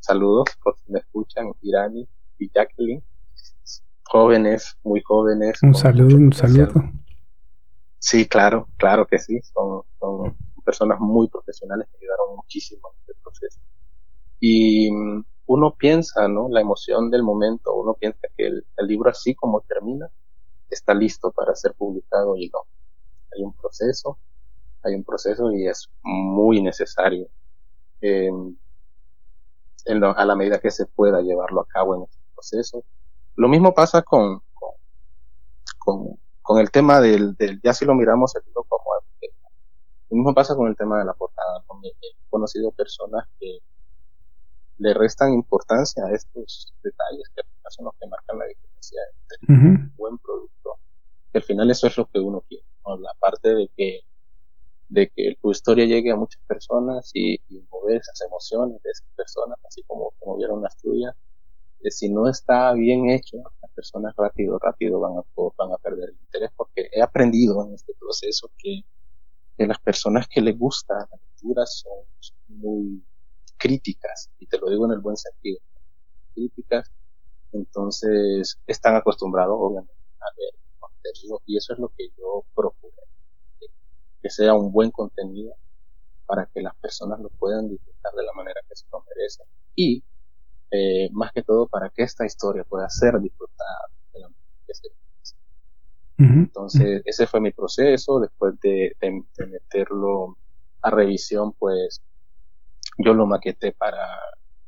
[0.00, 2.08] Saludos por si me escuchan, Irani
[2.38, 3.02] y Jacqueline
[4.10, 5.62] jóvenes, muy jóvenes.
[5.62, 6.72] Un saludo, un saludo.
[8.00, 9.40] Sí, claro, claro que sí.
[9.42, 13.60] Son, son personas muy profesionales que ayudaron muchísimo en este proceso.
[14.40, 16.48] Y mm, uno piensa, ¿no?
[16.48, 20.10] La emoción del momento, uno piensa que el, libro así como termina,
[20.68, 22.60] está listo para ser publicado y no.
[23.32, 24.18] Hay un proceso,
[24.82, 27.28] hay un proceso y es muy necesario
[28.00, 28.58] en
[30.02, 32.84] a la medida que se pueda llevarlo a cabo en este proceso
[33.36, 34.42] lo mismo pasa con,
[35.78, 38.66] con, con, el tema del, del, ya si lo miramos el como
[40.10, 41.62] lo mismo pasa con el tema de la portada.
[41.84, 43.58] He conocido personas que
[44.78, 49.92] le restan importancia a estos detalles que son los que marcan la diferencia entre un
[49.96, 50.78] buen producto.
[51.32, 54.00] Que al final eso es lo que uno quiere, la parte de que
[54.88, 59.06] de que tu historia llegue a muchas personas y, y mover esas emociones de esas
[59.14, 61.14] personas, así como, como vieron las tuyas,
[61.88, 65.22] si no está bien hecho, las personas rápido, rápido van a,
[65.56, 68.82] van a perder el interés porque he aprendido en este proceso que,
[69.56, 72.04] que las personas que les gusta la lectura son,
[72.48, 73.02] muy
[73.56, 75.60] críticas, y te lo digo en el buen sentido,
[76.34, 76.90] críticas,
[77.52, 82.96] entonces están acostumbrados obviamente a ver contenido y eso es lo que yo procuro,
[84.22, 85.54] que sea un buen contenido
[86.26, 90.02] para que las personas lo puedan disfrutar de la manera que se lo merecen y
[90.70, 94.28] eh, más que todo para que esta historia pueda ser disfrutada de la
[94.66, 94.88] que se
[96.18, 98.20] Entonces, ese fue mi proceso.
[98.20, 98.96] Después de,
[99.38, 100.36] meterlo
[100.82, 102.00] a revisión, pues
[102.98, 104.06] yo lo maqueté para,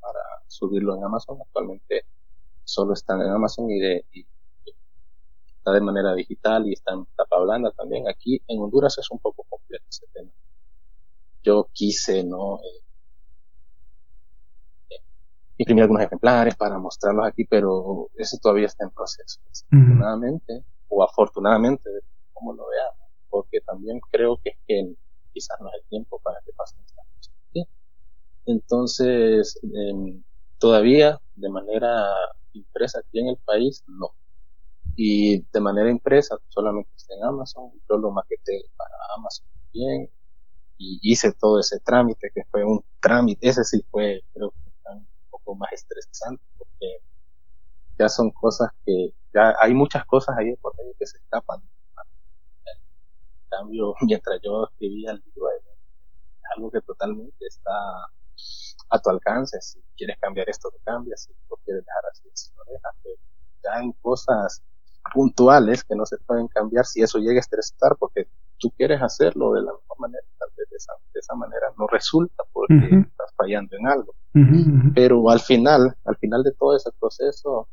[0.00, 1.38] para subirlo en Amazon.
[1.40, 2.04] Actualmente
[2.64, 4.04] solo está en Amazon y, de,
[5.56, 8.08] está de manera digital y está en tapa blanda también.
[8.08, 10.30] Aquí en Honduras es un poco complejo ese tema.
[11.44, 12.56] Yo quise, ¿no?
[12.56, 12.82] Eh,
[15.62, 19.40] imprimir algunos ejemplares para mostrarlos aquí, pero eso todavía está en proceso.
[19.48, 21.88] Desafortunadamente, o afortunadamente,
[22.32, 24.94] como lo veamos, porque también creo que, es que
[25.32, 27.34] quizás no es el tiempo para que pasen estas cosas.
[28.44, 30.22] Entonces, em,
[30.58, 32.12] todavía de manera
[32.52, 34.10] impresa aquí en el país, no.
[34.96, 40.10] Y de manera impresa, solamente está en Amazon, yo lo maqueté para Amazon también,
[40.76, 45.06] y hice todo ese trámite, que fue un trámite, ese sí fue, creo que un
[45.30, 46.98] poco más estresante, porque
[48.02, 51.60] ya son cosas que, ya hay muchas cosas ahí por medio que se escapan.
[52.66, 55.48] En cambio, mientras yo escribía el libro,
[56.56, 57.72] algo que totalmente está
[58.90, 59.60] a tu alcance.
[59.60, 61.22] Si quieres cambiar esto, lo cambias.
[61.22, 62.94] Si lo quieres dejar así, si lo dejas.
[63.02, 63.16] Pero
[63.64, 64.62] ya en cosas
[65.14, 68.28] puntuales que no se pueden cambiar, si eso llega a estresar, porque
[68.58, 70.76] tú quieres hacerlo de la mejor manera, tal vez de
[71.20, 74.14] esa, manera no resulta porque estás fallando en algo.
[74.94, 77.68] Pero al final, al final de todo ese proceso,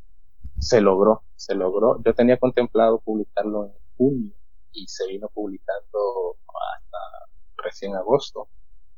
[0.59, 2.01] se logró, se logró.
[2.03, 4.33] Yo tenía contemplado publicarlo en junio
[4.71, 6.37] y se vino publicando
[6.75, 6.97] hasta
[7.57, 8.47] recién agosto.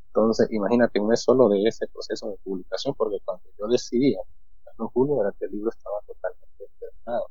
[0.08, 4.88] Entonces, imagínate un mes solo de ese proceso de publicación, porque cuando yo decidí, en
[4.88, 7.28] junio, era que el libro estaba totalmente terminado.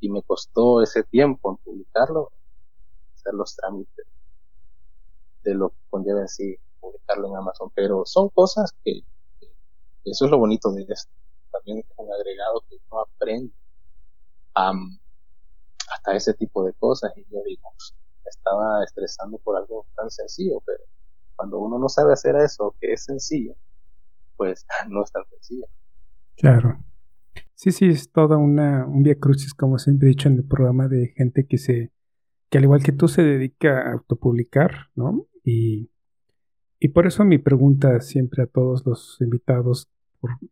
[0.00, 2.32] Y me costó ese tiempo en publicarlo,
[3.14, 4.06] hacer los trámites
[5.44, 7.70] de lo que conlleva en sí publicarlo en Amazon.
[7.74, 9.02] Pero son cosas que,
[10.04, 11.12] eso es lo bonito de esto.
[11.52, 13.52] También es un agregado que uno aprende
[14.54, 17.12] hasta ese tipo de cosas.
[17.16, 17.68] Y yo digo,
[18.24, 20.84] estaba estresando por algo tan sencillo, pero
[21.36, 23.54] cuando uno no sabe hacer eso, que es sencillo,
[24.36, 25.66] pues no es tan sencillo.
[26.36, 26.78] Claro.
[27.54, 30.88] Sí, sí, es toda una, un via crucis, como siempre he dicho en el programa,
[30.88, 31.92] de gente que se,
[32.48, 35.26] que al igual que tú se dedica a autopublicar, ¿no?
[35.44, 35.90] Y,
[36.78, 39.90] y por eso mi pregunta siempre a todos los invitados,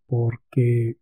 [0.07, 0.99] porque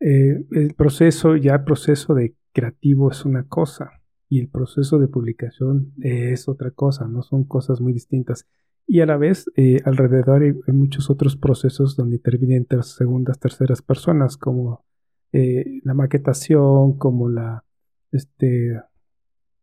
[0.00, 5.08] eh, el proceso, ya el proceso de creativo es una cosa y el proceso de
[5.08, 8.46] publicación es otra cosa, no son cosas muy distintas.
[8.86, 14.36] Y a la vez, eh, alrededor hay, muchos otros procesos donde intervienen segundas, terceras personas,
[14.36, 14.84] como
[15.32, 17.64] eh, la maquetación, como la,
[18.12, 18.78] este,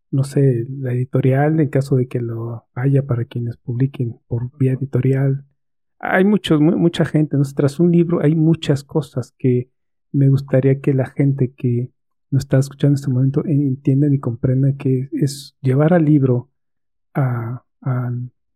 [0.10, 4.74] no sé, la editorial, en caso de que lo haya para quienes publiquen por vía
[4.74, 5.46] editorial.
[6.04, 7.44] Hay muchos, mucha gente, ¿no?
[7.56, 9.70] tras un libro hay muchas cosas que
[10.12, 11.92] me gustaría que la gente que
[12.32, 16.50] nos está escuchando en este momento entiendan y comprendan que es llevar al libro
[17.14, 18.12] a, a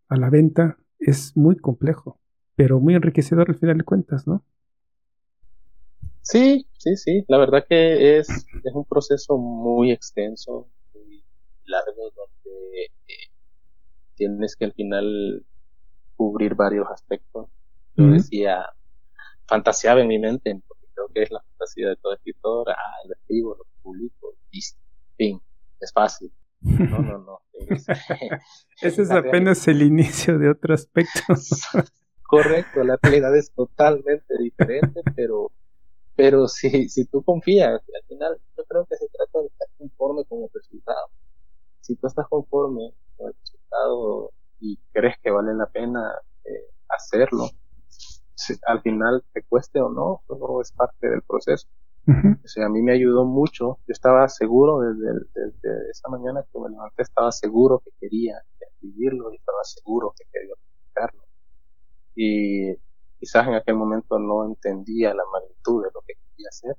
[0.10, 2.20] a la venta es muy complejo,
[2.56, 4.43] pero muy enriquecedor al final de cuentas, ¿no?
[6.22, 7.26] Sí, sí, sí.
[7.28, 11.24] La verdad que es, es un proceso muy extenso, muy
[11.66, 13.30] largo, donde eh,
[14.16, 15.46] tienes que al final
[16.16, 17.47] cubrir varios aspectos.
[17.95, 18.66] Yo decía,
[19.47, 23.13] fantaseaba en mi mente, porque creo que es la fantasía de todo escritor, ah, lo
[23.13, 24.61] escribo, lo publico, y
[25.18, 25.41] fin,
[25.80, 26.32] es fácil.
[26.61, 27.41] No, no, no.
[28.82, 31.22] Ese es apenas el inicio de otro aspecto.
[32.28, 35.51] Correcto, la realidad es totalmente diferente, pero,
[36.16, 40.26] pero si, si tú confías, al final yo creo que se trata de estar conforme
[40.26, 41.07] con el resultado.
[41.82, 46.01] Si tú estás conforme con el resultado y crees que vale la pena
[46.43, 47.49] eh, hacerlo,
[48.68, 51.68] al final te cueste o no, eso es parte del proceso.
[52.08, 53.80] O sea, a mí me ayudó mucho.
[53.88, 59.34] Yo estaba seguro desde, desde, esa mañana que me levanté, estaba seguro que quería escribirlo
[59.34, 61.24] y estaba seguro que quería publicarlo.
[62.16, 62.76] Y
[63.20, 66.78] quizás en aquel momento no entendía la magnitud de lo que quería hacer.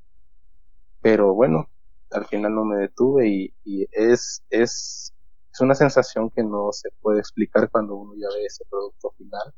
[1.03, 1.68] Pero bueno,
[2.12, 5.12] al final no me detuve y, y es, es,
[5.57, 9.55] es una sensación que no se puede explicar cuando uno ya ve ese producto final.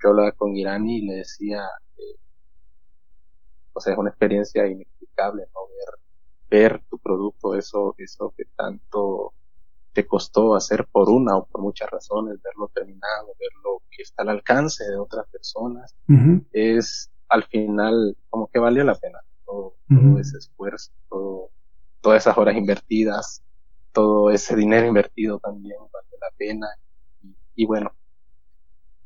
[0.00, 1.64] Yo hablaba con Irani y le decía,
[1.98, 2.20] eh,
[3.72, 5.60] o sea, es una experiencia inexplicable, ¿no?
[6.48, 9.32] Ver, ver tu producto, eso, eso que tanto
[9.92, 14.28] te costó hacer por una o por muchas razones, verlo terminado, verlo que está al
[14.28, 15.96] alcance de otras personas,
[16.52, 19.74] es al final como que valió la pena todo,
[20.20, 21.50] ese esfuerzo, todo,
[22.00, 23.42] todas esas horas invertidas,
[23.92, 26.66] todo ese dinero invertido también vale la pena
[27.54, 27.92] y, bueno,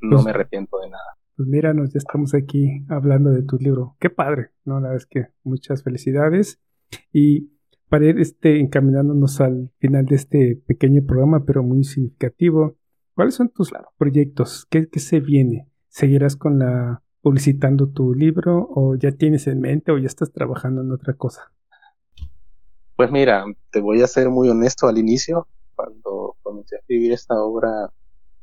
[0.01, 1.17] no pues me arrepiento de nada.
[1.37, 3.97] Pues míranos, ya estamos aquí hablando de tu libro.
[3.99, 4.75] Qué padre, ¿no?
[4.75, 6.61] La verdad es que muchas felicidades.
[7.13, 7.51] Y
[7.89, 12.77] para ir este, encaminándonos al final de este pequeño programa, pero muy significativo,
[13.15, 14.67] ¿cuáles son tus proyectos?
[14.71, 15.69] ¿Qué, se viene?
[15.89, 20.83] ¿seguirás con la publicitando tu libro o ya tienes en mente o ya estás trabajando
[20.83, 21.54] en otra cosa?
[22.97, 25.49] Pues mira, te voy a ser muy honesto al inicio.
[25.75, 27.91] Cuando comencé a escribir esta obra,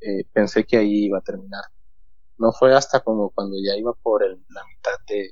[0.01, 1.63] eh, pensé que ahí iba a terminar.
[2.37, 5.31] No fue hasta como cuando ya iba por la mitad de,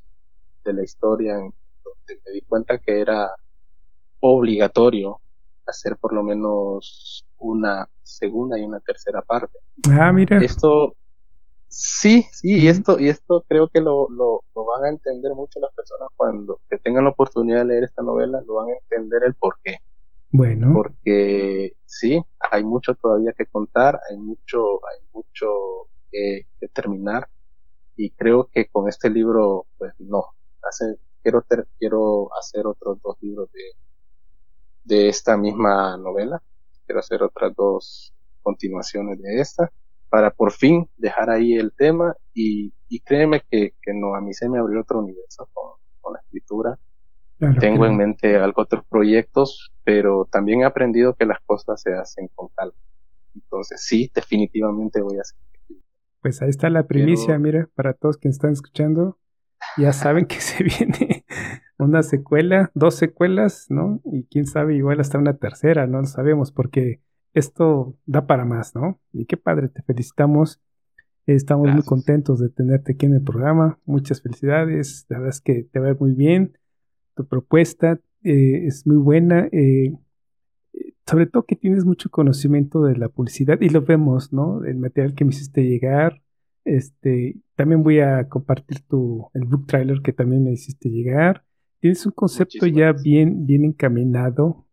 [0.63, 3.32] de la historia donde me di cuenta que era
[4.22, 5.22] obligatorio
[5.65, 9.57] hacer por lo menos una segunda y una tercera parte.
[9.89, 10.43] Ah, mira.
[10.43, 10.95] Esto,
[11.70, 15.59] sí, sí, y esto, y esto creo que lo, lo, lo, van a entender mucho
[15.59, 19.24] las personas cuando que tengan la oportunidad de leer esta novela, lo van a entender
[19.26, 19.78] el por qué.
[20.32, 20.74] Bueno.
[20.74, 25.47] Porque sí, hay mucho todavía que contar, hay mucho, hay mucho
[26.11, 27.30] que, que terminar,
[27.95, 30.26] y creo que con este libro, pues no,
[30.63, 33.72] hace, quiero, ter, quiero hacer otros dos libros de,
[34.86, 36.41] de esta misma novela.
[36.86, 39.72] Quiero hacer otras dos continuaciones de esta
[40.10, 44.34] para por fin dejar ahí el tema y, y créeme que, que, no, a mí
[44.34, 46.80] se me abrió otro universo con, con la escritura.
[47.60, 52.30] Tengo en mente algo otros proyectos, pero también he aprendido que las cosas se hacen
[52.36, 52.74] con calma.
[53.34, 55.39] Entonces sí, definitivamente voy a hacer.
[56.22, 59.18] Pues ahí está la primicia, mira, para todos que están escuchando,
[59.78, 61.24] ya saben que se viene
[61.78, 64.01] una secuela, dos secuelas, ¿no?
[64.03, 66.99] Y quién sabe, igual hasta una tercera, no lo sabemos, porque
[67.34, 68.99] esto da para más, ¿no?
[69.13, 70.59] Y qué padre, te felicitamos.
[71.25, 73.77] Estamos muy contentos de tenerte aquí en el programa.
[73.86, 75.05] Muchas felicidades.
[75.09, 76.57] La verdad es que te va muy bien.
[77.15, 79.47] Tu propuesta eh, es muy buena.
[79.51, 79.93] Eh,
[81.05, 84.63] sobre todo que tienes mucho conocimiento de la publicidad y lo vemos, ¿no?
[84.63, 86.21] El material que me hiciste llegar.
[86.65, 91.43] Este, también voy a compartir tu, el book trailer que también me hiciste llegar.
[91.80, 94.67] Tienes un concepto ya bien, bien encaminado,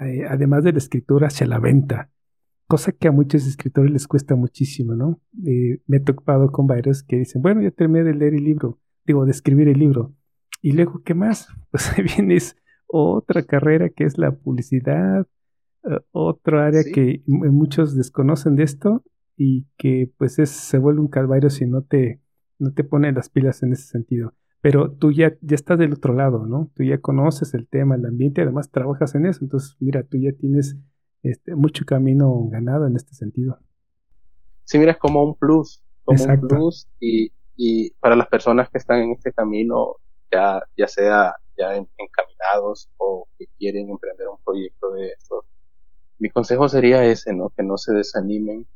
[0.00, 2.10] eh, además de la escritura, hacia la venta,
[2.66, 5.20] cosa que a muchos escritores les cuesta muchísimo, ¿no?
[5.46, 8.80] Eh, me he topado con varios que dicen, bueno, ya terminé de leer el libro,
[9.04, 10.14] digo, de escribir el libro,
[10.62, 11.48] y luego, ¿qué más?
[11.70, 15.26] Pues ahí vienes otra carrera que es la publicidad,
[15.82, 19.04] uh, otro área que muchos desconocen de esto
[19.36, 22.20] y que pues es, se vuelve un calvario si no te,
[22.58, 24.34] no te pone las pilas en ese sentido
[24.64, 26.70] pero tú ya, ya estás del otro lado, ¿no?
[26.74, 30.32] Tú ya conoces el tema, el ambiente, además trabajas en eso, entonces mira, tú ya
[30.32, 30.78] tienes
[31.22, 33.58] este, mucho camino ganado en este sentido.
[34.64, 38.78] Sí, mira, es como un plus, como un plus y, y para las personas que
[38.78, 39.96] están en este camino,
[40.32, 45.44] ya, ya sea ya encaminados o que quieren emprender un proyecto de esto,
[46.18, 47.50] mi consejo sería ese, ¿no?
[47.50, 48.66] Que no se desanimen.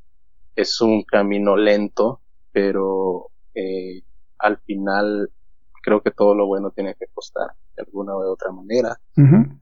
[0.55, 2.21] Es un camino lento,
[2.53, 4.03] pero eh,
[4.39, 5.31] al final
[5.83, 9.01] creo que todo lo bueno tiene que costar de alguna u otra manera.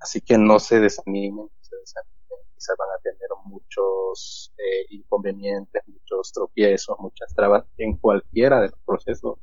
[0.01, 2.17] Así que no se desanimen, se desanimen.
[2.55, 8.79] Quizás van a tener muchos eh, inconvenientes, muchos tropiezos, muchas trabas en cualquiera de los
[8.85, 9.39] procesos.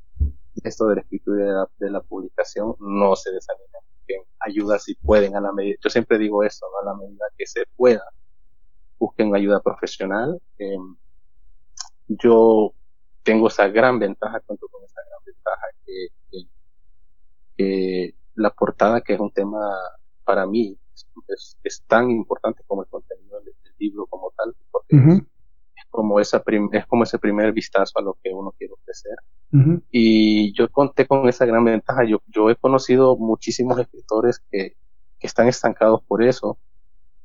[0.64, 3.82] Esto de la escritura de la, publicación, no se desanimen.
[3.98, 5.78] Busquen ayuda si pueden a la medida.
[5.84, 6.90] Yo siempre digo eso, ¿no?
[6.90, 8.04] a la medida que se pueda.
[9.00, 10.42] Busquen ayuda profesional.
[10.60, 10.78] Eh,
[12.08, 12.74] yo
[13.24, 16.48] tengo esa gran ventaja, cuento con esa gran ventaja que, que
[17.64, 19.60] que la portada, que es un tema
[20.24, 20.78] para mí,
[21.64, 26.42] es, tan importante como el contenido del, libro como tal, porque es, como esa
[26.72, 29.16] es como ese primer vistazo a lo que uno quiere ofrecer.
[29.92, 32.06] Y yo conté con esa gran ventaja.
[32.06, 34.76] Yo, yo he conocido muchísimos escritores que,
[35.20, 36.58] que están estancados por eso.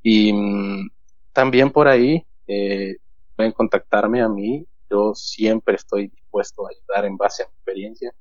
[0.03, 0.91] Y mm,
[1.33, 2.97] también por ahí eh,
[3.37, 4.67] pueden contactarme a mí.
[4.91, 8.13] Yo siempre estoy dispuesto a ayudar en base a mi experiencia.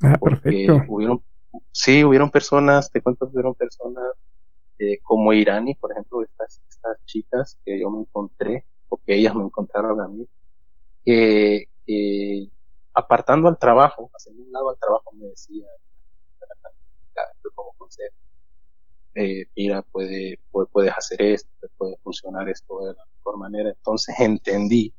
[0.00, 0.82] Ah, perfecto.
[0.88, 1.22] hubieron
[1.70, 4.04] sí, hubieron personas, te cuento, hubieron personas
[4.78, 9.34] eh, como Irani, por ejemplo, estas, estas chicas que yo me encontré, o que ellas
[9.34, 10.26] me encontraron a mí,
[11.04, 11.68] que
[12.94, 15.64] apartando al trabajo, haciendo un lado al trabajo, me decía,
[17.54, 18.16] como consejo,
[19.14, 20.38] eh, mira, puede,
[20.72, 23.70] puedes hacer esto, puede funcionar esto de la mejor manera.
[23.70, 24.94] Entonces entendí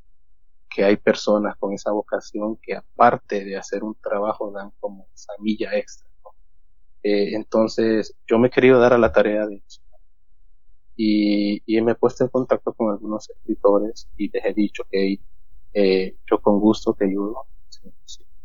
[0.69, 5.33] que hay personas con esa vocación que aparte de hacer un trabajo dan como esa
[5.39, 6.07] milla extra
[7.03, 9.81] eh, entonces, yo me he querido dar a la tarea de eso.
[10.95, 15.19] Y, y me he puesto en contacto con algunos escritores y les he dicho que
[15.73, 17.35] eh, yo con gusto te ayudo,
[17.67, 17.91] sin,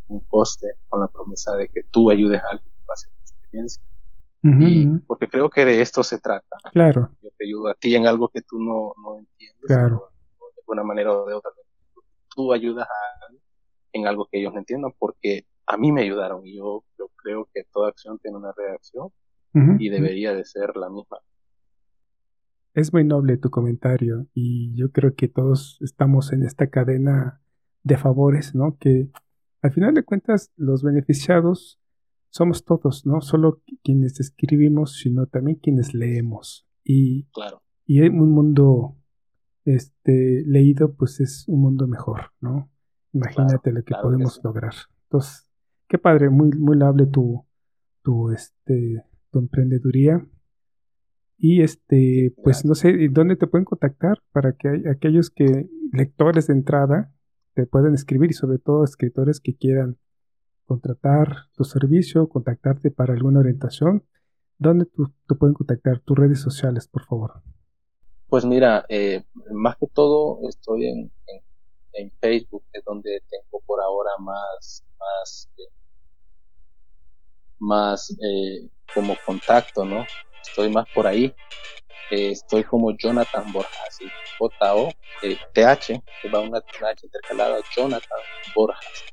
[0.08, 3.82] un coste, con la promesa de que tú ayudes a alguien a hacer tu experiencia.
[4.42, 6.56] y porque creo que de esto se trata.
[6.72, 7.10] Claro.
[7.22, 9.66] Yo te ayudo a ti en algo que tú no, no entiendes.
[9.66, 10.10] Claro.
[10.40, 11.52] de alguna manera o de otra.
[12.34, 13.42] Tú ayudas a alguien
[13.92, 17.48] en algo que ellos no entiendan porque a mí me ayudaron y yo, yo creo
[17.52, 19.10] que toda acción tiene una reacción
[19.78, 21.18] y debería de ser la misma.
[22.74, 27.40] Es muy noble tu comentario y yo creo que todos estamos en esta cadena
[27.82, 28.76] de favores, ¿no?
[28.78, 29.10] Que
[29.60, 31.80] al final de cuentas los beneficiados
[32.30, 36.68] somos todos, no solo quienes escribimos, sino también quienes leemos.
[36.84, 37.62] Y, claro.
[37.84, 38.96] y un mundo
[39.64, 42.70] este, leído, pues es un mundo mejor, ¿no?
[43.12, 44.74] Imagínate lo que podemos lograr.
[45.04, 45.47] Entonces,
[45.88, 47.44] qué padre, muy, muy loable tu,
[48.02, 50.24] tu, este, tu emprendeduría.
[51.38, 56.54] Y este, pues no sé, ¿dónde te pueden contactar para que aquellos que, lectores de
[56.54, 57.12] entrada,
[57.54, 59.96] te puedan escribir y sobre todo escritores que quieran
[60.66, 64.04] contratar tu servicio, contactarte para alguna orientación?
[64.58, 66.00] ¿Dónde te pueden contactar?
[66.00, 67.42] Tus redes sociales, por favor.
[68.28, 71.42] Pues mira, eh, más que todo estoy en, en,
[72.20, 75.62] Facebook, es donde tengo por ahora más, más, eh,
[77.58, 80.06] más eh, como contacto, ¿no?
[80.42, 81.34] Estoy más por ahí.
[82.10, 83.98] estoy como Jonathan Borjas,
[84.38, 84.90] J-O,
[85.52, 88.20] T-H, que va una, una H intercalada, Jonathan
[88.54, 89.04] Borjas.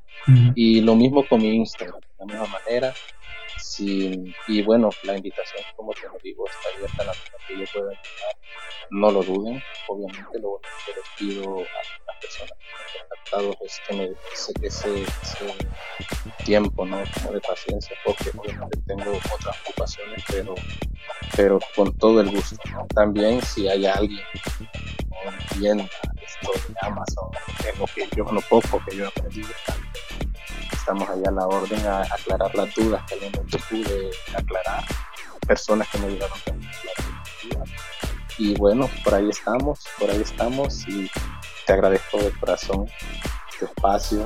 [0.54, 2.94] Y lo mismo con mi Instagram, de la misma manera.
[3.78, 7.12] Y bueno, la invitación, como te lo digo, está abierta a la
[7.46, 8.36] que yo pueda ayudar.
[8.90, 13.80] No lo duden, obviamente, lo que les pido a las personas que han contactado es
[13.86, 15.06] que me ese, ese,
[16.44, 16.98] tiempo, ¿no?
[16.98, 20.54] De paciencia, porque obviamente tengo otras ocupaciones, pero,
[21.36, 22.56] pero con todo el gusto.
[22.94, 24.22] También, si hay alguien
[25.24, 25.84] no entienda
[26.22, 27.30] esto de Amazon,
[27.66, 29.48] en lo que yo, lo poco que yo he aprendido,
[30.72, 34.84] estamos allá a la orden a aclarar las dudas que momento pude aclarar,
[35.46, 37.64] personas que me ayudaron a
[38.38, 41.10] Y bueno, por ahí estamos, por ahí estamos y
[41.66, 42.86] te agradezco de corazón
[43.52, 44.24] este espacio.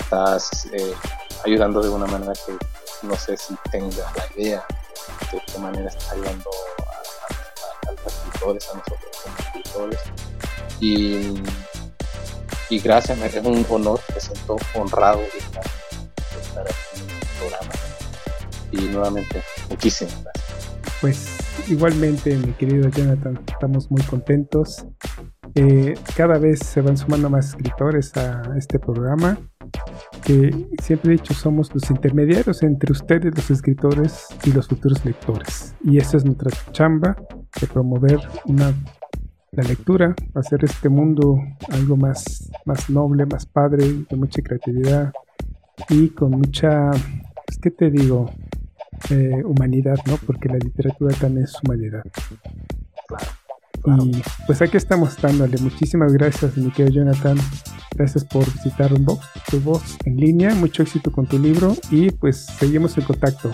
[0.00, 0.94] estás eh,
[1.44, 2.56] ayudando de una manera que
[3.02, 4.66] no sé si tengas la idea
[5.32, 6.50] de qué manera estás ayudando
[7.86, 10.00] a, los escritores, a nosotros como escritores.
[10.80, 11.42] Y
[12.70, 15.64] y gracias, es un honor, me siento honrado de estar,
[16.66, 17.72] aquí en el programa.
[18.72, 20.78] Y nuevamente, muchísimas gracias.
[21.00, 21.38] Pues
[21.68, 24.84] igualmente, mi querido Jonathan, estamos muy contentos.
[25.54, 29.38] Eh, cada vez se van sumando más escritores a este programa,
[30.24, 35.74] que siempre he dicho somos los intermediarios entre ustedes, los escritores, y los futuros lectores.
[35.82, 37.16] Y esa es nuestra chamba
[37.60, 38.74] de promover una
[39.58, 45.12] la lectura, hacer este mundo algo más, más noble, más padre, con mucha creatividad
[45.88, 46.90] y con mucha,
[47.44, 48.30] pues, ¿qué te digo?
[49.10, 50.16] Eh, humanidad, ¿no?
[50.24, 52.04] Porque la literatura también es humanidad.
[53.84, 55.58] Y pues aquí estamos dándole.
[55.58, 57.36] Muchísimas gracias, mi querido Jonathan.
[57.96, 60.54] Gracias por visitar Unbox, tu voz en línea.
[60.54, 63.50] Mucho éxito con tu libro y pues seguimos en contacto.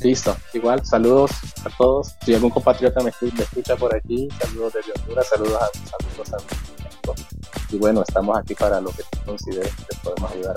[0.00, 1.30] Listo, igual, saludos
[1.64, 2.14] a todos.
[2.24, 7.26] Si algún compatriota me, escucha por aquí, saludos desde Honduras, saludos a mis amigos,
[7.70, 10.56] Y bueno, estamos aquí para lo que tú consideres que podemos ayudar.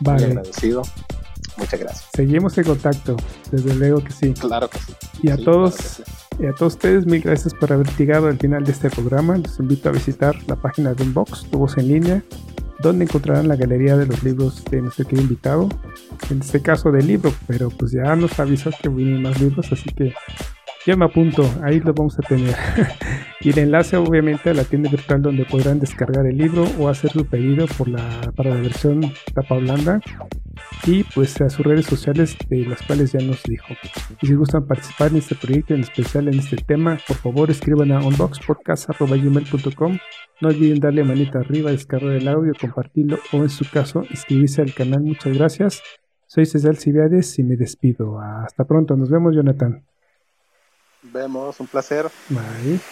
[0.00, 0.26] Vale.
[0.26, 0.82] Muy agradecido.
[1.58, 2.08] Muchas gracias.
[2.14, 3.16] Seguimos en contacto,
[3.50, 4.32] desde luego que sí.
[4.34, 4.92] Claro que sí.
[5.22, 6.02] Y a todos,
[6.38, 9.36] y a todos ustedes, mil gracias por haber llegado al final de este programa.
[9.36, 12.22] Los invito a visitar la página de Unbox, tu voz en línea,
[12.80, 15.68] donde encontrarán la galería de los libros de nuestro querido invitado,
[16.30, 19.90] en este caso de libro, pero pues ya nos avisó que vienen más libros, así
[19.90, 20.14] que
[20.88, 22.54] ya me apunto, ahí lo vamos a tener.
[23.42, 27.10] y el enlace obviamente a la tienda virtual donde podrán descargar el libro o hacer
[27.10, 29.02] su pedido por la, para la versión
[29.34, 30.00] tapa blanda
[30.86, 33.66] y pues a sus redes sociales de las cuales ya nos dijo.
[34.22, 37.92] Y si gustan participar en este proyecto, en especial en este tema, por favor escriban
[37.92, 39.98] a unboxpodcast.com
[40.40, 44.72] no olviden darle manita arriba, descargar el audio, compartirlo o en su caso inscribirse al
[44.72, 45.02] canal.
[45.02, 45.82] Muchas gracias.
[46.26, 48.18] Soy César Civiades y me despido.
[48.20, 48.96] Hasta pronto.
[48.96, 49.84] Nos vemos, Jonathan.
[51.10, 52.12] Vemos, un placer.
[52.28, 52.84] Bye.